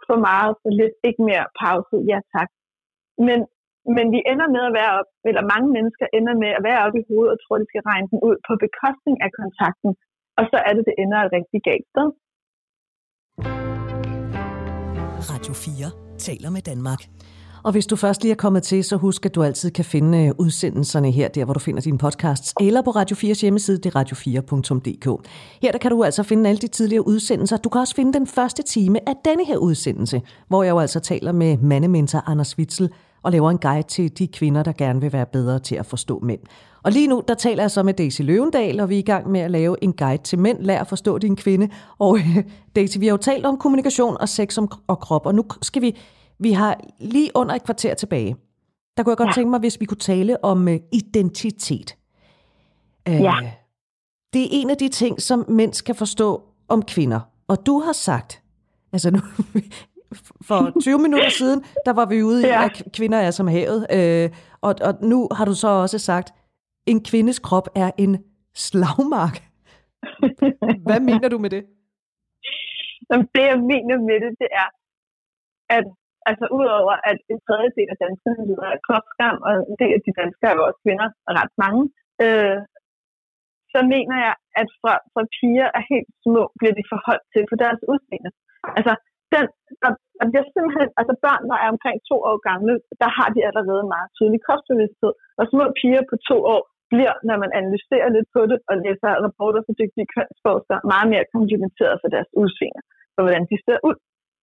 [0.09, 2.51] for meget, for lidt, ikke mere pause, ja tak.
[3.26, 3.38] Men,
[3.97, 6.99] men vi ender med at være op, eller mange mennesker ender med at være oppe
[7.01, 9.90] i hovedet og tror, de skal regne den ud på bekostning af kontakten,
[10.38, 12.09] og så er det, det ender et rigtig galt sted.
[15.30, 17.04] Radio 4 taler med Danmark.
[17.62, 20.26] Og hvis du først lige er kommet til, så husk, at du altid kan finde
[20.26, 23.94] øh, udsendelserne her, der hvor du finder dine podcasts, eller på Radio 4's hjemmeside, det
[23.94, 25.28] er radio4.dk.
[25.62, 27.56] Her der kan du altså finde alle de tidligere udsendelser.
[27.56, 31.00] Du kan også finde den første time af denne her udsendelse, hvor jeg jo altså
[31.00, 32.90] taler med mandementor Anders Witzel
[33.24, 36.18] og laver en guide til de kvinder, der gerne vil være bedre til at forstå
[36.22, 36.40] mænd.
[36.82, 39.30] Og lige nu, der taler jeg så med Daisy Løvendal, og vi er i gang
[39.30, 40.58] med at lave en guide til mænd.
[40.60, 41.68] Lær at forstå din kvinde.
[41.98, 42.18] Og
[42.76, 45.96] Daisy, vi har jo talt om kommunikation og sex og krop, og nu skal vi
[46.38, 48.36] vi har lige under et kvarter tilbage.
[48.96, 49.32] Der kunne jeg godt ja.
[49.32, 51.96] tænke mig, hvis vi kunne tale om uh, identitet.
[53.08, 53.52] Uh, ja.
[54.32, 57.20] Det er en af de ting, som mænd skal forstå om kvinder.
[57.48, 58.42] Og du har sagt,
[58.92, 59.20] altså nu,
[60.48, 62.64] for 20 minutter siden, der var vi ude i, ja.
[62.64, 63.80] at kvinder er som havet.
[63.96, 64.36] Uh,
[64.66, 66.28] og, og nu har du så også sagt,
[66.86, 68.12] en kvindes krop er en
[68.54, 69.36] slagmark.
[70.86, 71.64] Hvad mener du med det?
[73.34, 74.68] Det, jeg mener med det, det er,
[75.78, 75.84] at
[76.30, 80.12] Altså udover at en tredjedel af danskerne lider af kropsskam, og en del af de
[80.20, 81.82] danskere er også kvinder, og ret mange,
[82.24, 82.58] øh,
[83.72, 87.56] så mener jeg, at fra, fra piger er helt små, bliver de forholdt til på
[87.62, 88.30] deres udseende.
[88.78, 88.92] Altså,
[89.35, 89.47] den,
[89.82, 93.41] der, der bliver simpelthen, altså børn, der er omkring to år gamle, der har de
[93.49, 95.12] allerede meget tydelig kropsbevidsthed.
[95.39, 96.62] Og små piger på to år
[96.93, 101.24] bliver, når man analyserer lidt på det og læser rapporter for dygtige kønsforskere, meget mere
[101.35, 102.82] komplimenteret for deres udseende,
[103.14, 103.97] for hvordan de ser ud.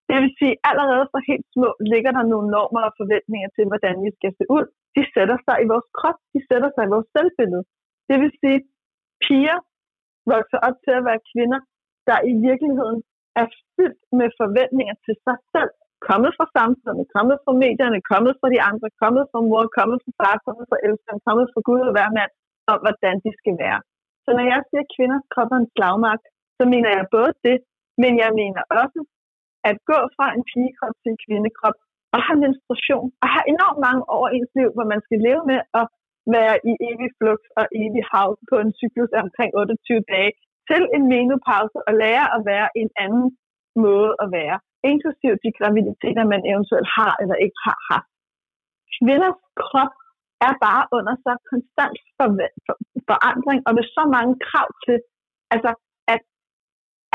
[0.09, 3.65] Det vil sige, at allerede fra helt små ligger der nogle normer og forventninger til,
[3.71, 4.65] hvordan vi skal se ud.
[4.95, 7.63] De sætter sig i vores krop, de sætter sig i vores selvbillede.
[8.09, 8.59] Det vil sige,
[9.25, 9.57] piger
[10.33, 11.59] vokser op til at være kvinder,
[12.09, 12.99] der i virkeligheden
[13.41, 15.71] er fyldt med forventninger til sig selv.
[16.09, 20.11] Kommet fra samfundet, kommet fra medierne, kommet fra de andre, kommet fra mor, kommet fra
[20.19, 22.31] far, kommet fra elskeren, kommet fra Gud og hver mand,
[22.71, 23.79] om hvordan de skal være.
[24.23, 26.21] Så når jeg siger, at kvinders krop er en slagmark,
[26.57, 27.57] så mener jeg både det,
[28.01, 28.99] men jeg mener også,
[29.69, 31.77] at gå fra en pigekrop til en kvindekrop
[32.13, 35.43] og have menstruation og have enormt mange år i ens liv, hvor man skal leve
[35.51, 35.85] med at
[36.35, 40.31] være i evig flugt og evig hav på en cyklus af omkring 28 dage
[40.71, 43.27] til en menopause og lære at være en anden
[43.85, 44.57] måde at være,
[44.91, 48.11] inklusiv de graviditeter, man eventuelt har eller ikke har haft.
[48.95, 49.93] Kvinders krop
[50.47, 51.97] er bare under så konstant
[53.09, 54.97] forandring og med så mange krav til,
[55.53, 55.71] altså
[56.13, 56.21] at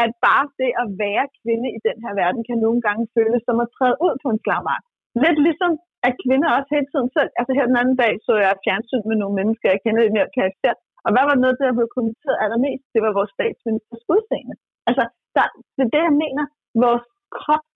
[0.02, 3.56] at bare det at være kvinde i den her verden kan nogle gange føles som
[3.64, 4.84] at træde ud på en slagmark.
[5.24, 5.72] Lidt ligesom
[6.06, 9.16] at kvinder også hele tiden selv, altså her den anden dag så jeg fjernsyn med
[9.22, 10.72] nogle mennesker, jeg kender lidt mere karakter,
[11.06, 12.84] og hvad var noget, der blev kommenteret allermest?
[12.94, 14.54] Det var vores statsministers udseende.
[14.88, 15.04] Altså,
[15.36, 15.44] der,
[15.76, 16.44] det er det, jeg mener.
[16.84, 17.06] Vores
[17.38, 17.66] krop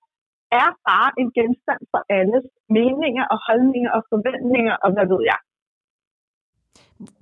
[0.63, 2.45] er bare en genstand for alles
[2.79, 5.41] meninger og holdninger og forventninger, og hvad ved jeg.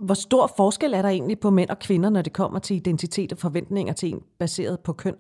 [0.07, 3.31] Hvor stor forskel er der egentlig på mænd og kvinder, når det kommer til identitet
[3.35, 5.17] og forventninger til en baseret på køn?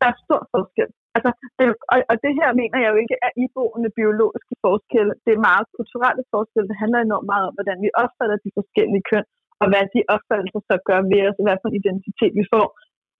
[0.00, 0.88] Der er stor forskel.
[1.16, 5.12] Altså, det, og, og det her mener jeg jo ikke er iboende biologiske forskelle.
[5.24, 6.68] Det er meget kulturelle forskelle.
[6.70, 9.26] Det handler enormt meget om, hvordan vi opfatter de forskellige køn,
[9.62, 12.68] og hvad de opfattelser så gør ved os, og hvad for en identitet vi får.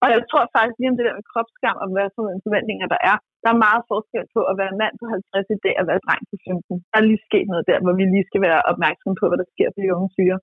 [0.02, 2.86] Og jeg tror faktisk lige om det der med kropsskam, og hvad for nogle forventninger
[2.94, 5.86] der er, der er meget forskel på at være mand på 50 i dag og
[5.90, 6.76] være dreng på 15.
[6.90, 9.52] Der er lige sket noget der, hvor vi lige skal være opmærksomme på, hvad der
[9.54, 10.38] sker for de unge fyre.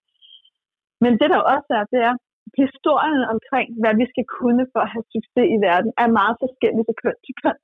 [1.04, 2.16] Men det der også er, det er,
[2.64, 6.84] historien omkring, hvad vi skal kunne for at have succes i verden, er meget forskellig
[6.88, 7.58] fra køn til køn.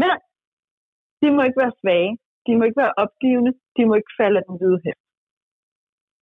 [0.00, 0.16] Men
[1.20, 2.12] de må ikke være svage,
[2.46, 5.01] de må ikke være opgivende, de må ikke falde af den hvide hest.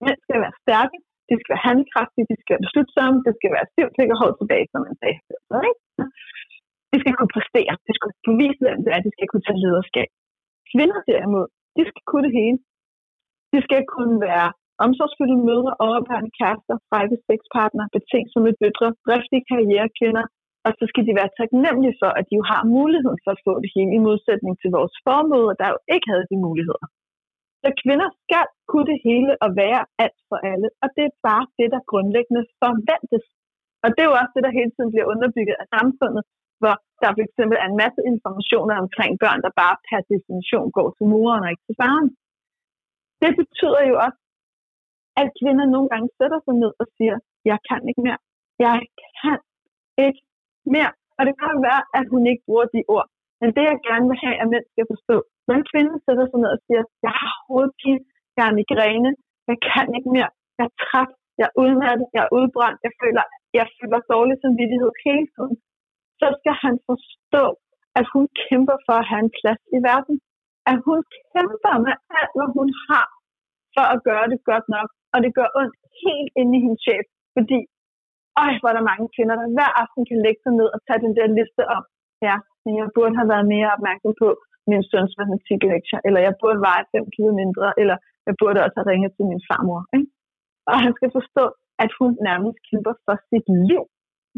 [0.04, 0.96] Mænd skal være stærke,
[1.28, 4.36] de skal være handlekraftige, de skal være beslutsomme, det skal være stivt, til at holde
[4.40, 5.18] tilbage, som man sagde.
[5.68, 5.82] Ikke?
[6.92, 9.62] De skal kunne præstere, de skal kunne bevise, hvem det er, de skal kunne tage
[9.64, 10.08] lederskab.
[10.70, 11.46] Kvinder derimod,
[11.76, 12.58] de skal kunne det hele.
[13.52, 14.48] De skal kunne være
[14.84, 20.24] omsorgsfulde mødre, overbærende kærester, frække sexpartnere, betænksomme døtre, driftige karrierekvinder,
[20.66, 23.52] og så skal de være taknemmelige for, at de jo har muligheden for at få
[23.62, 26.86] det hele, i modsætning til vores formåder, der jo ikke havde de muligheder.
[27.62, 31.44] Så kvinder skal kunne det hele og være alt for alle, og det er bare
[31.58, 33.24] det, der grundlæggende forventes.
[33.84, 36.22] Og det er jo også det, der hele tiden bliver underbygget af samfundet,
[36.60, 40.88] hvor der for eksempel er en masse informationer omkring børn, der bare per definition går
[40.96, 42.08] til moren og ikke til faren.
[43.22, 44.20] Det betyder jo også,
[45.20, 47.16] at kvinder nogle gange sætter sig ned og siger,
[47.50, 48.20] jeg kan ikke mere.
[48.66, 48.76] Jeg
[49.20, 49.38] kan
[50.06, 50.22] ikke
[50.74, 50.92] mere.
[51.18, 53.08] Og det kan være, at hun ikke bruger de ord.
[53.40, 55.16] Men det, jeg gerne vil have, at mænd skal forstå,
[55.46, 58.02] når en kvinde sætter sig ned og siger, jeg har hovedpine,
[58.36, 59.10] jeg har migræne,
[59.50, 63.24] jeg kan ikke mere, jeg er træt, jeg er udmattet, jeg er udbrændt, jeg føler,
[63.58, 65.54] jeg føler dårlig samvittighed hele tiden,
[66.20, 67.44] så skal han forstå,
[67.98, 70.16] at hun kæmper for at have en plads i verden.
[70.70, 70.98] At hun
[71.30, 73.06] kæmper med alt, hvad hun har,
[73.74, 74.88] for at gøre det godt nok.
[75.12, 77.58] Og det gør ondt helt inde i hendes chef, fordi
[78.44, 81.04] øj, hvor er der mange kvinder, der hver aften kan lægge sig ned og tage
[81.06, 81.82] den der liste om,
[82.26, 84.28] ja, men jeg burde have været mere opmærksom på
[84.70, 87.96] min søns matematiklektier, eller jeg burde veje 5 kilo mindre, eller
[88.26, 89.80] jeg burde også have ringet til min farmor.
[89.96, 90.08] Ikke?
[90.70, 91.44] Og han skal forstå,
[91.84, 93.82] at hun nærmest kæmper for sit liv.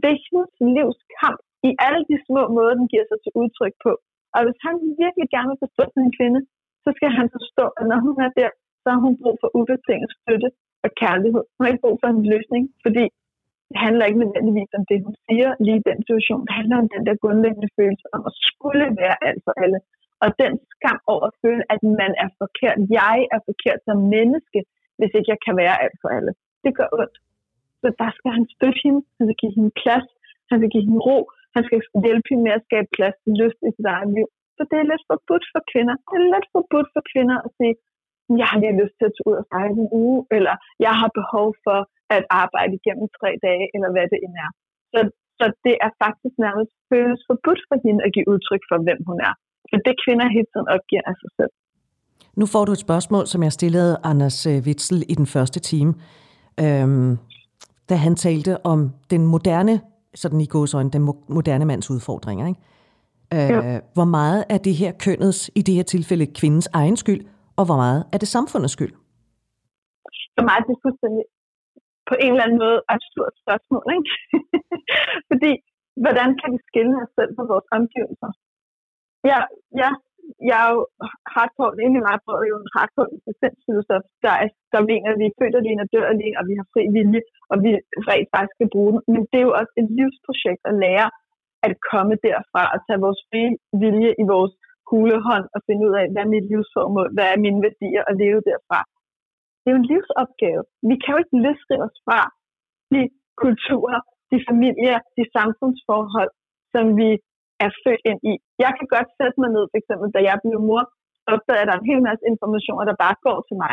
[0.00, 3.74] Det er hendes livs kamp i alle de små måder, den giver sig til udtryk
[3.84, 3.92] på.
[4.34, 6.40] Og hvis han virkelig gerne vil forstå en kvinde,
[6.84, 8.50] så skal han forstå, at når hun er der,
[8.82, 10.48] så har hun brug for ubetinget støtte
[10.84, 11.42] og kærlighed.
[11.52, 13.04] Hun har ikke brug for en løsning, fordi
[13.72, 16.46] det handler ikke nødvendigvis om det, hun siger lige i den situation.
[16.46, 19.78] Det handler om den der grundlæggende følelse om at skulle være alt for alle.
[20.24, 22.78] Og den skam over at føle, at man er forkert.
[23.00, 24.58] Jeg er forkert som menneske,
[24.98, 26.32] hvis ikke jeg kan være alt for alle.
[26.64, 27.16] Det gør ondt.
[27.80, 30.08] Så der skal han støtte hende, han skal give hende plads,
[30.50, 31.18] han skal give hende ro,
[31.54, 34.28] han skal hjælpe hende med at skabe plads til lyst i sit eget liv.
[34.56, 35.94] Så det er lidt forbudt for kvinder.
[36.08, 37.74] Det er lidt forbudt for kvinder at sige,
[38.40, 40.54] jeg har lige lyst til at tage ud og sejle en uge, eller
[40.86, 41.78] jeg har behov for
[42.20, 44.50] at arbejde igennem tre dage, eller hvad det end er.
[44.92, 45.00] Så,
[45.38, 49.18] så det er faktisk nærmest føles forbudt for hende at give udtryk for, hvem hun
[49.28, 49.34] er.
[49.70, 51.52] For det kvinder hele tiden opgiver af sig selv.
[52.40, 55.92] Nu får du et spørgsmål, som jeg stillede Anders øh, Witzel i den første time,
[56.64, 57.12] øhm,
[57.88, 58.78] da han talte om
[59.10, 59.80] den moderne,
[60.14, 61.02] sådan i gåsøjne, den
[61.36, 62.44] moderne mands udfordringer.
[62.46, 62.60] Ikke?
[63.34, 67.22] Øh, hvor meget er det her kønnets, i det her tilfælde kvindens egen skyld,
[67.58, 68.94] og hvor meget er det samfundets skyld?
[70.36, 71.22] For mig er det fuldstændig
[72.08, 73.84] på en eller anden måde absurd spørgsmål.
[73.96, 74.10] Ikke?
[75.30, 75.52] Fordi,
[76.04, 78.30] hvordan kan vi skille os selv fra vores omgivelser?
[79.30, 79.40] Ja,
[79.82, 79.90] ja,
[80.48, 80.80] jeg er jo
[81.34, 85.36] hardcore, egentlig meget på, jo en hardcore eksistensfilosof, der, er, der mener, at vi er
[85.40, 87.22] født alene og dør alene, og vi har fri vilje,
[87.52, 87.70] og vi
[88.08, 89.00] rent faktisk skal bruge den.
[89.12, 91.08] Men det er jo også et livsprojekt at lære
[91.66, 94.52] at komme derfra og tage vores frie vilje i vores
[94.88, 98.40] hulehånd og finde ud af, hvad er mit livsformål, hvad er mine værdier og leve
[98.50, 98.80] derfra.
[99.62, 100.62] Det er jo en livsopgave.
[100.90, 102.20] Vi kan jo ikke løsrive os fra
[102.92, 103.00] de
[103.44, 104.00] kulturer,
[104.30, 106.32] de familier, de samfundsforhold,
[106.74, 107.10] som vi
[107.64, 108.34] er født ind i.
[108.64, 110.82] Jeg kan godt sætte mig ned, for eksempel, da jeg blev mor,
[111.34, 113.72] opdagede at der er en hel masse informationer, der bare går til mig.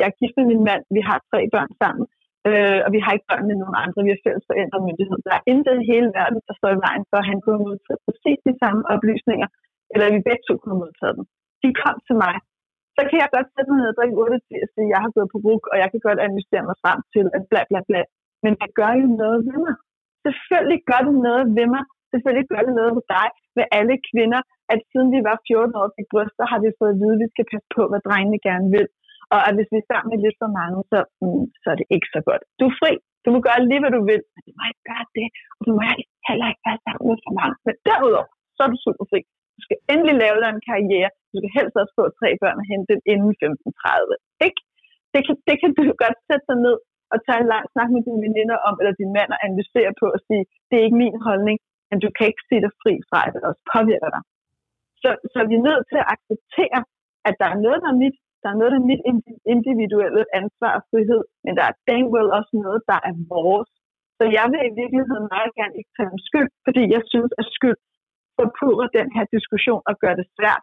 [0.00, 2.04] Jeg er gift med min mand, vi har tre børn sammen,
[2.48, 5.18] øh, og vi har ikke børn med nogen andre, vi har fælles forældre og myndighed.
[5.26, 8.00] Der er intet i hele verden, der står i vejen for, at han kunne modtage
[8.06, 9.48] præcis de samme oplysninger,
[9.92, 11.24] eller vi begge to kunne modtage dem.
[11.62, 12.34] De kom til mig.
[12.96, 15.00] Så kan jeg godt sætte mig ned og drikke 8 til at sige, at jeg
[15.04, 17.80] har gået på brug, og jeg kan godt analysere mig frem til, at bla bla
[17.88, 18.02] bla.
[18.44, 19.74] Men det gør jo noget ved mig.
[20.26, 23.28] Selvfølgelig gør det noget ved mig, selvfølgelig gør det noget med dig,
[23.58, 24.40] med alle kvinder,
[24.72, 27.28] at siden vi var 14 år til bryster, har vi fået at vide, at vi
[27.34, 28.86] skal passe på, hvad drengene gerne vil.
[29.34, 31.88] Og at hvis vi er sammen med lidt for mange, så, mm, så er det
[31.96, 32.42] ikke så godt.
[32.58, 32.92] Du er fri.
[33.24, 34.22] Du må gøre lige, hvad du vil.
[34.32, 35.28] Men du må ikke gøre det.
[35.56, 35.82] Og du må
[36.28, 37.56] heller ikke være sammen med for mange.
[37.66, 39.20] Men derudover, så er du super fri.
[39.56, 41.10] Du skal endelig lave dig en karriere.
[41.30, 44.46] Du skal helst også få tre børn og hente dem inden 15.30.
[44.46, 44.60] Ikke?
[45.14, 46.76] Det kan, det kan du godt sætte dig ned
[47.12, 50.06] og tage en lang snak med dine veninder om, eller din mand og analysere på
[50.16, 51.56] og sige, det er ikke min holdning,
[51.88, 54.22] men du kan ikke sige dig fri fra, at det også påvirker dig.
[55.02, 56.80] Så, så vi er nødt til at acceptere,
[57.28, 59.02] at der er noget, der er mit, der er noget, der er mit
[59.54, 63.70] individuelle ansvar og frihed, men der er dang well også noget, der er vores.
[64.18, 67.46] Så jeg vil i virkeligheden meget gerne ikke tage en skyld, fordi jeg synes, at
[67.56, 67.78] skyld
[68.38, 70.62] forpurrer den her diskussion og gør det svært.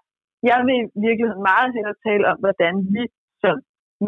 [0.50, 3.04] Jeg vil i virkeligheden meget hellere tale om, hvordan vi
[3.44, 3.56] som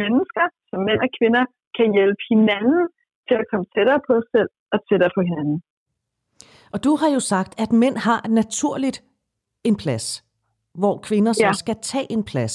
[0.02, 1.44] mennesker, som mænd og kvinder,
[1.78, 2.84] kan hjælpe hinanden
[3.28, 5.58] til at komme tættere på os selv og tættere på hinanden.
[6.74, 8.98] Og du har jo sagt, at mænd har naturligt
[9.70, 10.06] en plads,
[10.82, 11.54] hvor kvinder så ja.
[11.64, 12.54] skal tage en plads.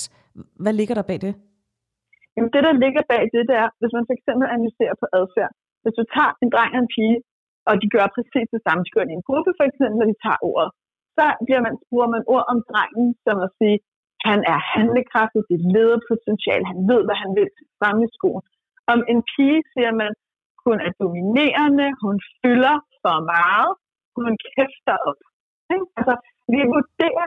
[0.63, 1.33] Hvad ligger der bag det?
[2.35, 5.53] Jamen det, der ligger bag det, det er, hvis man for eksempel analyserer på adfærd.
[5.83, 7.19] Hvis du tager en dreng og en pige,
[7.69, 10.41] og de gør præcis det samme, de i en gruppe for eksempel, når de tager
[10.53, 10.71] ordet,
[11.19, 13.79] så bliver man, bruger man ord om drengen, som at sige,
[14.29, 17.49] han er handlekraftig, det er lederpotentiale, han ved, hvad han vil
[17.79, 18.45] frem i skolen.
[18.93, 20.13] Om en pige siger man,
[20.65, 23.73] hun er dominerende, hun fylder for meget,
[24.17, 25.21] hun kæfter op.
[25.99, 26.15] Altså,
[26.53, 27.27] vi vurderer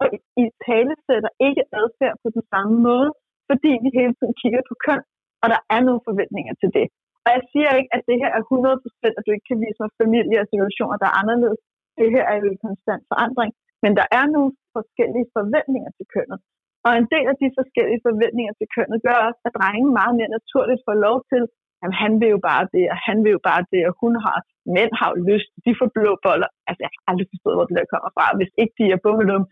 [0.00, 0.06] og
[0.42, 3.10] i tale sætter ikke adfærd på den samme måde,
[3.50, 5.02] fordi vi hele tiden kigger på køn,
[5.42, 6.86] og der er nogle forventninger til det.
[7.24, 9.90] Og jeg siger ikke, at det her er 100%, at du ikke kan vise mig
[10.02, 11.60] familie og situationer, der er anderledes.
[12.00, 13.50] Det her er jo en konstant forandring.
[13.82, 16.38] Men der er nogle forskellige forventninger til kønnet.
[16.86, 20.34] Og en del af de forskellige forventninger til kønnet gør også, at drengen meget mere
[20.38, 21.42] naturligt får lov til,
[21.84, 24.38] at han vil jo bare det, og han vil jo bare det, og hun har,
[24.76, 26.50] mænd har jo lyst, de får blå boller.
[26.68, 28.26] Altså, jeg har aldrig forstået, hvor det der kommer fra.
[28.38, 29.44] Hvis ikke de er bummelum,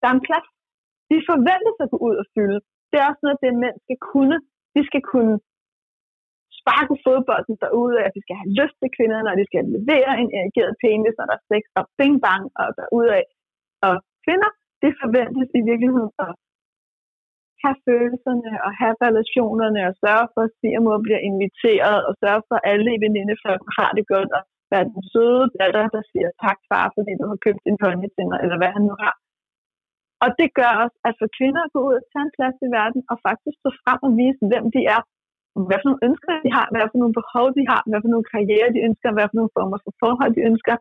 [0.00, 0.48] der er en plads.
[1.10, 2.58] De forventes at gå ud og fylde.
[2.90, 4.36] Det er også noget, det mænd skal kunne.
[4.74, 5.34] De skal kunne
[6.60, 10.30] sparke fodbolden derude at de skal have lyst til kvinderne, og de skal levere en
[10.40, 13.26] erigeret penis, når der er sex og bing bang og derude af.
[13.86, 13.94] Og
[14.24, 14.50] kvinder,
[14.82, 16.32] det forventes i virkeligheden at
[17.62, 22.56] have følelserne og have relationerne og sørge for, at svigermor bliver inviteret og sørge for,
[22.58, 24.42] at alle i venindeflokken har det godt og
[24.72, 28.24] være den søde datter, der siger tak far, fordi du har købt en pony til
[28.30, 29.14] mig, eller hvad han nu har.
[30.24, 32.68] Og det gør også, at for kvinder at gå ud og tage en plads i
[32.78, 35.00] verden og faktisk stå frem og vise, hvem de er,
[35.68, 38.26] hvad for nogle ønsker de har, hvad for nogle behov de har, hvad for nogle
[38.34, 40.76] karriere de ønsker, hvad for nogle former for forhold de ønsker,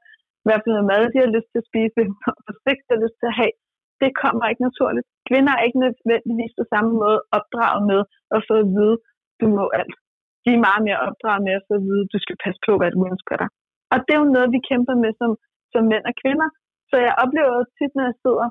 [0.46, 2.08] hvad for noget mad de har lyst til at spise, hvad
[2.48, 3.56] for sex de har lyst til at have.
[4.02, 5.08] Det kommer ikke naturligt.
[5.30, 8.02] Kvinder er ikke nødvendigvis på samme måde opdraget med
[8.36, 8.96] at få at vide,
[9.42, 9.96] du må alt.
[10.44, 12.90] De er meget mere opdraget med at få at vide, du skal passe på, hvad
[12.96, 13.50] du ønsker dig.
[13.94, 15.32] Og det er jo noget, vi kæmper med som,
[15.74, 16.50] som mænd og kvinder.
[16.90, 18.48] Så jeg oplever tit, når jeg sidder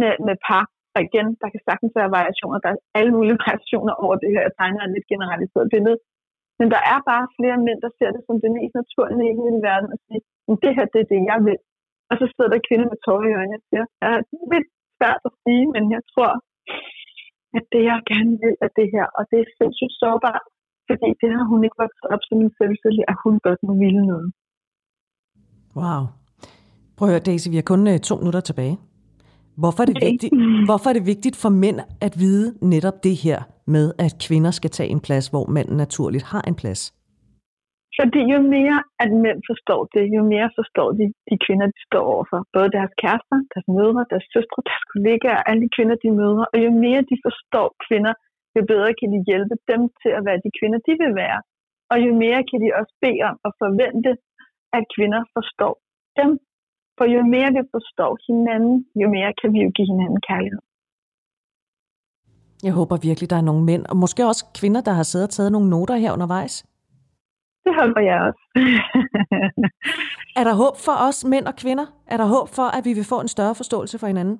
[0.00, 2.58] med, med par, og igen, der kan sagtens være variationer.
[2.64, 4.42] Der er alle mulige variationer over det her.
[4.46, 5.98] Jeg tegner et lidt generaliseret billede.
[6.58, 9.60] Men der er bare flere mænd, der ser det som det mest naturlige i hele
[9.68, 11.58] verden og siger, men det her, det er det, jeg vil.
[12.10, 14.68] Og så sidder der kvinder med tårer i øjnene og siger, ja, det er lidt
[14.96, 16.32] svært at sige, men jeg tror,
[17.56, 19.06] at det, jeg gerne vil, er det her.
[19.18, 20.46] Og det er sindssygt sårbart,
[20.88, 24.02] fordi det har hun ikke vokset op som en selvfølgelig, at hun godt må ville
[24.12, 24.28] noget.
[25.80, 26.02] Wow.
[26.96, 28.76] Prøv at høre, Daisy, vi har kun øh, to minutter tilbage.
[29.62, 30.32] Hvorfor er, det vigtigt,
[30.68, 33.38] hvorfor er det vigtigt for mænd at vide netop det her
[33.74, 36.82] med, at kvinder skal tage en plads, hvor mænd naturligt har en plads?
[37.98, 42.04] Fordi jo mere at mænd forstår det, jo mere forstår de de kvinder, de står
[42.14, 42.40] overfor.
[42.56, 46.44] Både deres kærester, deres mødre, deres søstre, deres kollegaer, alle de kvinder, de møder.
[46.52, 48.14] Og jo mere de forstår kvinder,
[48.56, 51.40] jo bedre kan de hjælpe dem til at være de kvinder, de vil være.
[51.92, 54.10] Og jo mere kan de også bede om at forvente,
[54.76, 55.74] at kvinder forstår
[56.20, 56.30] dem.
[56.98, 60.62] For jo mere vi forstår hinanden, jo mere kan vi jo give hinanden kærlighed.
[62.66, 65.32] Jeg håber virkelig, der er nogle mænd, og måske også kvinder, der har siddet og
[65.36, 66.54] taget nogle noter her undervejs.
[67.64, 68.42] Det håber jeg også.
[70.38, 71.86] er der håb for os mænd og kvinder?
[72.12, 74.36] Er der håb for, at vi vil få en større forståelse for hinanden?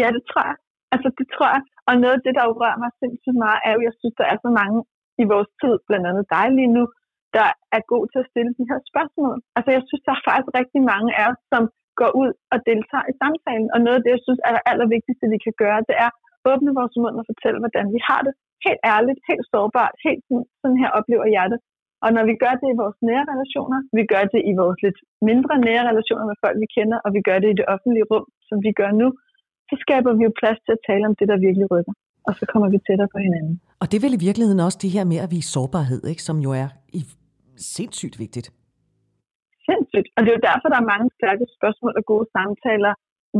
[0.00, 0.56] Ja, det tror jeg.
[0.94, 1.62] Altså, det tror jeg.
[1.88, 4.38] Og noget af det, der rører mig sindssygt meget, er jo, jeg synes, der er
[4.44, 4.78] så mange
[5.22, 6.82] i vores tid, blandt andet dig lige nu,
[7.36, 9.36] der er god til at stille de her spørgsmål.
[9.56, 11.62] Altså jeg synes, der er faktisk rigtig mange af os, som
[12.00, 13.68] går ud og deltager i samtalen.
[13.74, 16.18] Og noget af det, jeg synes er det allervigtigste, vi kan gøre, det er at
[16.50, 18.32] åbne vores mund og fortælle, hvordan vi har det.
[18.66, 20.22] Helt ærligt, helt sårbart, helt
[20.60, 21.60] sådan her oplever jeg det.
[22.04, 24.98] Og når vi gør det i vores nære relationer, vi gør det i vores lidt
[25.28, 28.26] mindre nære relationer med folk, vi kender, og vi gør det i det offentlige rum,
[28.48, 29.08] som vi gør nu,
[29.68, 31.94] så skaber vi jo plads til at tale om det, der virkelig rykker.
[32.28, 33.54] Og så kommer vi tættere på hinanden.
[33.80, 36.22] Og det er vel i virkeligheden også det her med at vise sårbarhed, ikke?
[36.28, 36.68] som jo er
[36.98, 37.00] i
[37.74, 38.48] sindssygt vigtigt.
[39.68, 40.08] Sindssygt.
[40.16, 42.92] Og det er jo derfor, der er mange stærke spørgsmål og gode samtaler,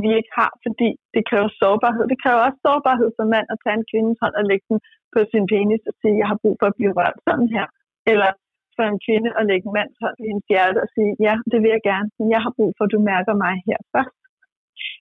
[0.03, 2.05] vi ikke har, fordi det kræver sårbarhed.
[2.13, 4.79] Det kræver også sårbarhed som mand at tage en kvindes hånd og lægge den
[5.15, 7.67] på sin penis og sige, jeg har brug for at blive rørt sådan her.
[8.13, 8.31] Eller
[8.77, 11.59] for en kvinde at lægge en mands hånd på hendes hjerte og sige, ja, det
[11.63, 14.19] vil jeg gerne, men jeg har brug for, at du mærker mig her først.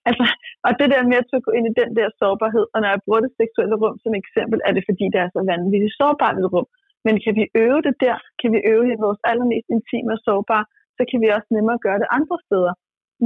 [0.08, 0.24] Altså,
[0.66, 3.22] og det der med at gå ind i den der sårbarhed, og når jeg bruger
[3.24, 6.68] det seksuelle rum som eksempel, er det fordi, det er så vanvittigt sårbart et rum.
[7.06, 10.20] Men kan vi øve det der, kan vi øve det i vores allermest intime og
[10.26, 10.64] sårbare,
[10.96, 12.72] så kan vi også nemmere gøre det andre steder.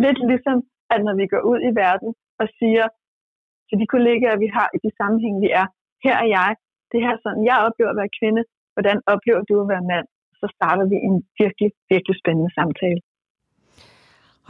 [0.05, 0.57] Lidt ligesom,
[0.95, 2.11] at når vi går ud i verden
[2.41, 2.85] og siger
[3.69, 5.67] til de kollegaer, vi har i de sammenhæng, vi er,
[6.05, 6.51] her er jeg,
[6.93, 8.43] det her sådan, jeg oplever at være kvinde,
[8.75, 10.07] hvordan oplever du at være mand?
[10.41, 13.01] Så starter vi en virkelig, virkelig spændende samtale.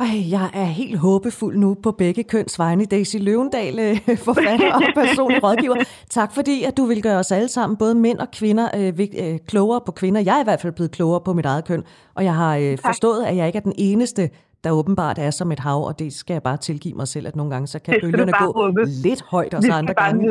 [0.01, 2.85] Ej, jeg er helt håbefuld nu på begge køns vegne.
[2.85, 5.77] Daisy Løvendal, øh, forfatter og personlig rådgiver.
[6.11, 9.39] Tak fordi, at du vil gøre os alle sammen, både mænd og kvinder, øh, øh,
[9.39, 10.21] klogere på kvinder.
[10.21, 11.85] Jeg er i hvert fald blevet klogere på mit eget køn,
[12.15, 14.31] og jeg har forstået, at jeg ikke er den eneste,
[14.65, 17.37] der åbenbart er som et hav, og det skal jeg bare tilgive mig selv, at
[17.37, 18.85] nogle gange så kan bølgerne gå håbe.
[18.85, 20.29] lidt højt, og så andre gange.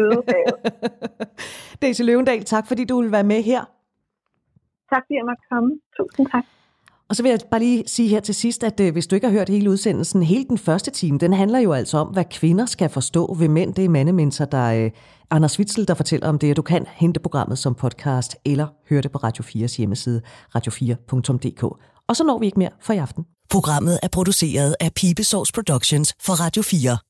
[1.82, 3.62] Daisy Løvendal, tak fordi du vil være med her.
[4.94, 5.80] Tak fordi jeg måtte komme.
[5.98, 6.44] Tusind tak.
[7.10, 9.28] Og så vil jeg bare lige sige her til sidst, at øh, hvis du ikke
[9.28, 12.66] har hørt hele udsendelsen, hele den første time, den handler jo altså om, hvad kvinder
[12.66, 13.74] skal forstå ved mænd.
[13.74, 14.92] Det er mandemenser, der øh,
[15.32, 19.02] Anders Witzel, der fortæller om det, og du kan hente programmet som podcast, eller høre
[19.02, 20.22] det på Radio 4's hjemmeside,
[20.58, 21.64] radio4.dk.
[22.08, 23.26] Og så når vi ikke mere for i aften.
[23.50, 27.09] Programmet er produceret af Pibesource Productions for Radio 4.